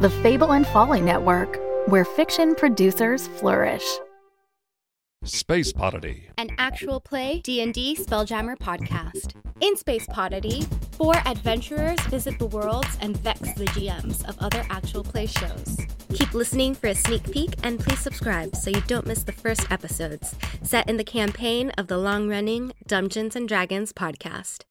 [0.00, 3.84] The Fable and Folly Network, where fiction producers flourish.
[5.24, 6.22] Space Podity.
[6.38, 9.34] An actual play D&D Spelljammer podcast.
[9.60, 15.04] In Space Podity, four adventurers visit the worlds and vex the GMs of other actual
[15.04, 15.76] play shows.
[16.14, 19.70] Keep listening for a sneak peek and please subscribe so you don't miss the first
[19.70, 24.62] episodes, set in the campaign of the long-running Dungeons and Dragons podcast.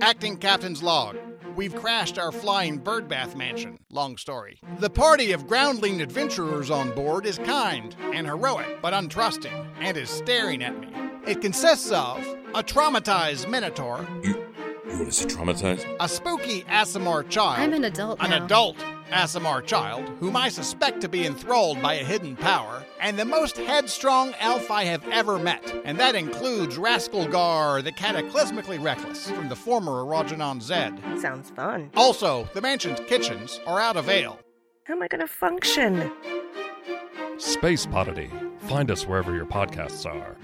[0.00, 1.16] Acting Captain's Log.
[1.56, 3.78] We've crashed our flying birdbath mansion.
[3.90, 4.60] Long story.
[4.78, 10.10] The party of groundling adventurers on board is kind and heroic, but untrusting, and is
[10.10, 10.88] staring at me.
[11.26, 12.18] It consists of
[12.54, 14.53] a traumatized minotaur, You
[14.86, 15.96] want to say traumatized?
[16.00, 18.44] a spooky Aasimar child, I'm an adult an now.
[18.44, 18.76] adult
[19.10, 23.56] Aasimar child, whom I suspect to be enthralled by a hidden power, and the most
[23.56, 29.56] headstrong elf I have ever met, and that includes Rascalgar the Cataclysmically Reckless from the
[29.56, 30.98] former Erogenon Zed.
[31.20, 31.90] Sounds fun.
[31.96, 34.38] Also, the mansion's kitchens are out of ale.
[34.84, 36.10] How am I going to function?
[37.38, 38.30] Space Podity.
[38.62, 40.36] Find us wherever your podcasts are.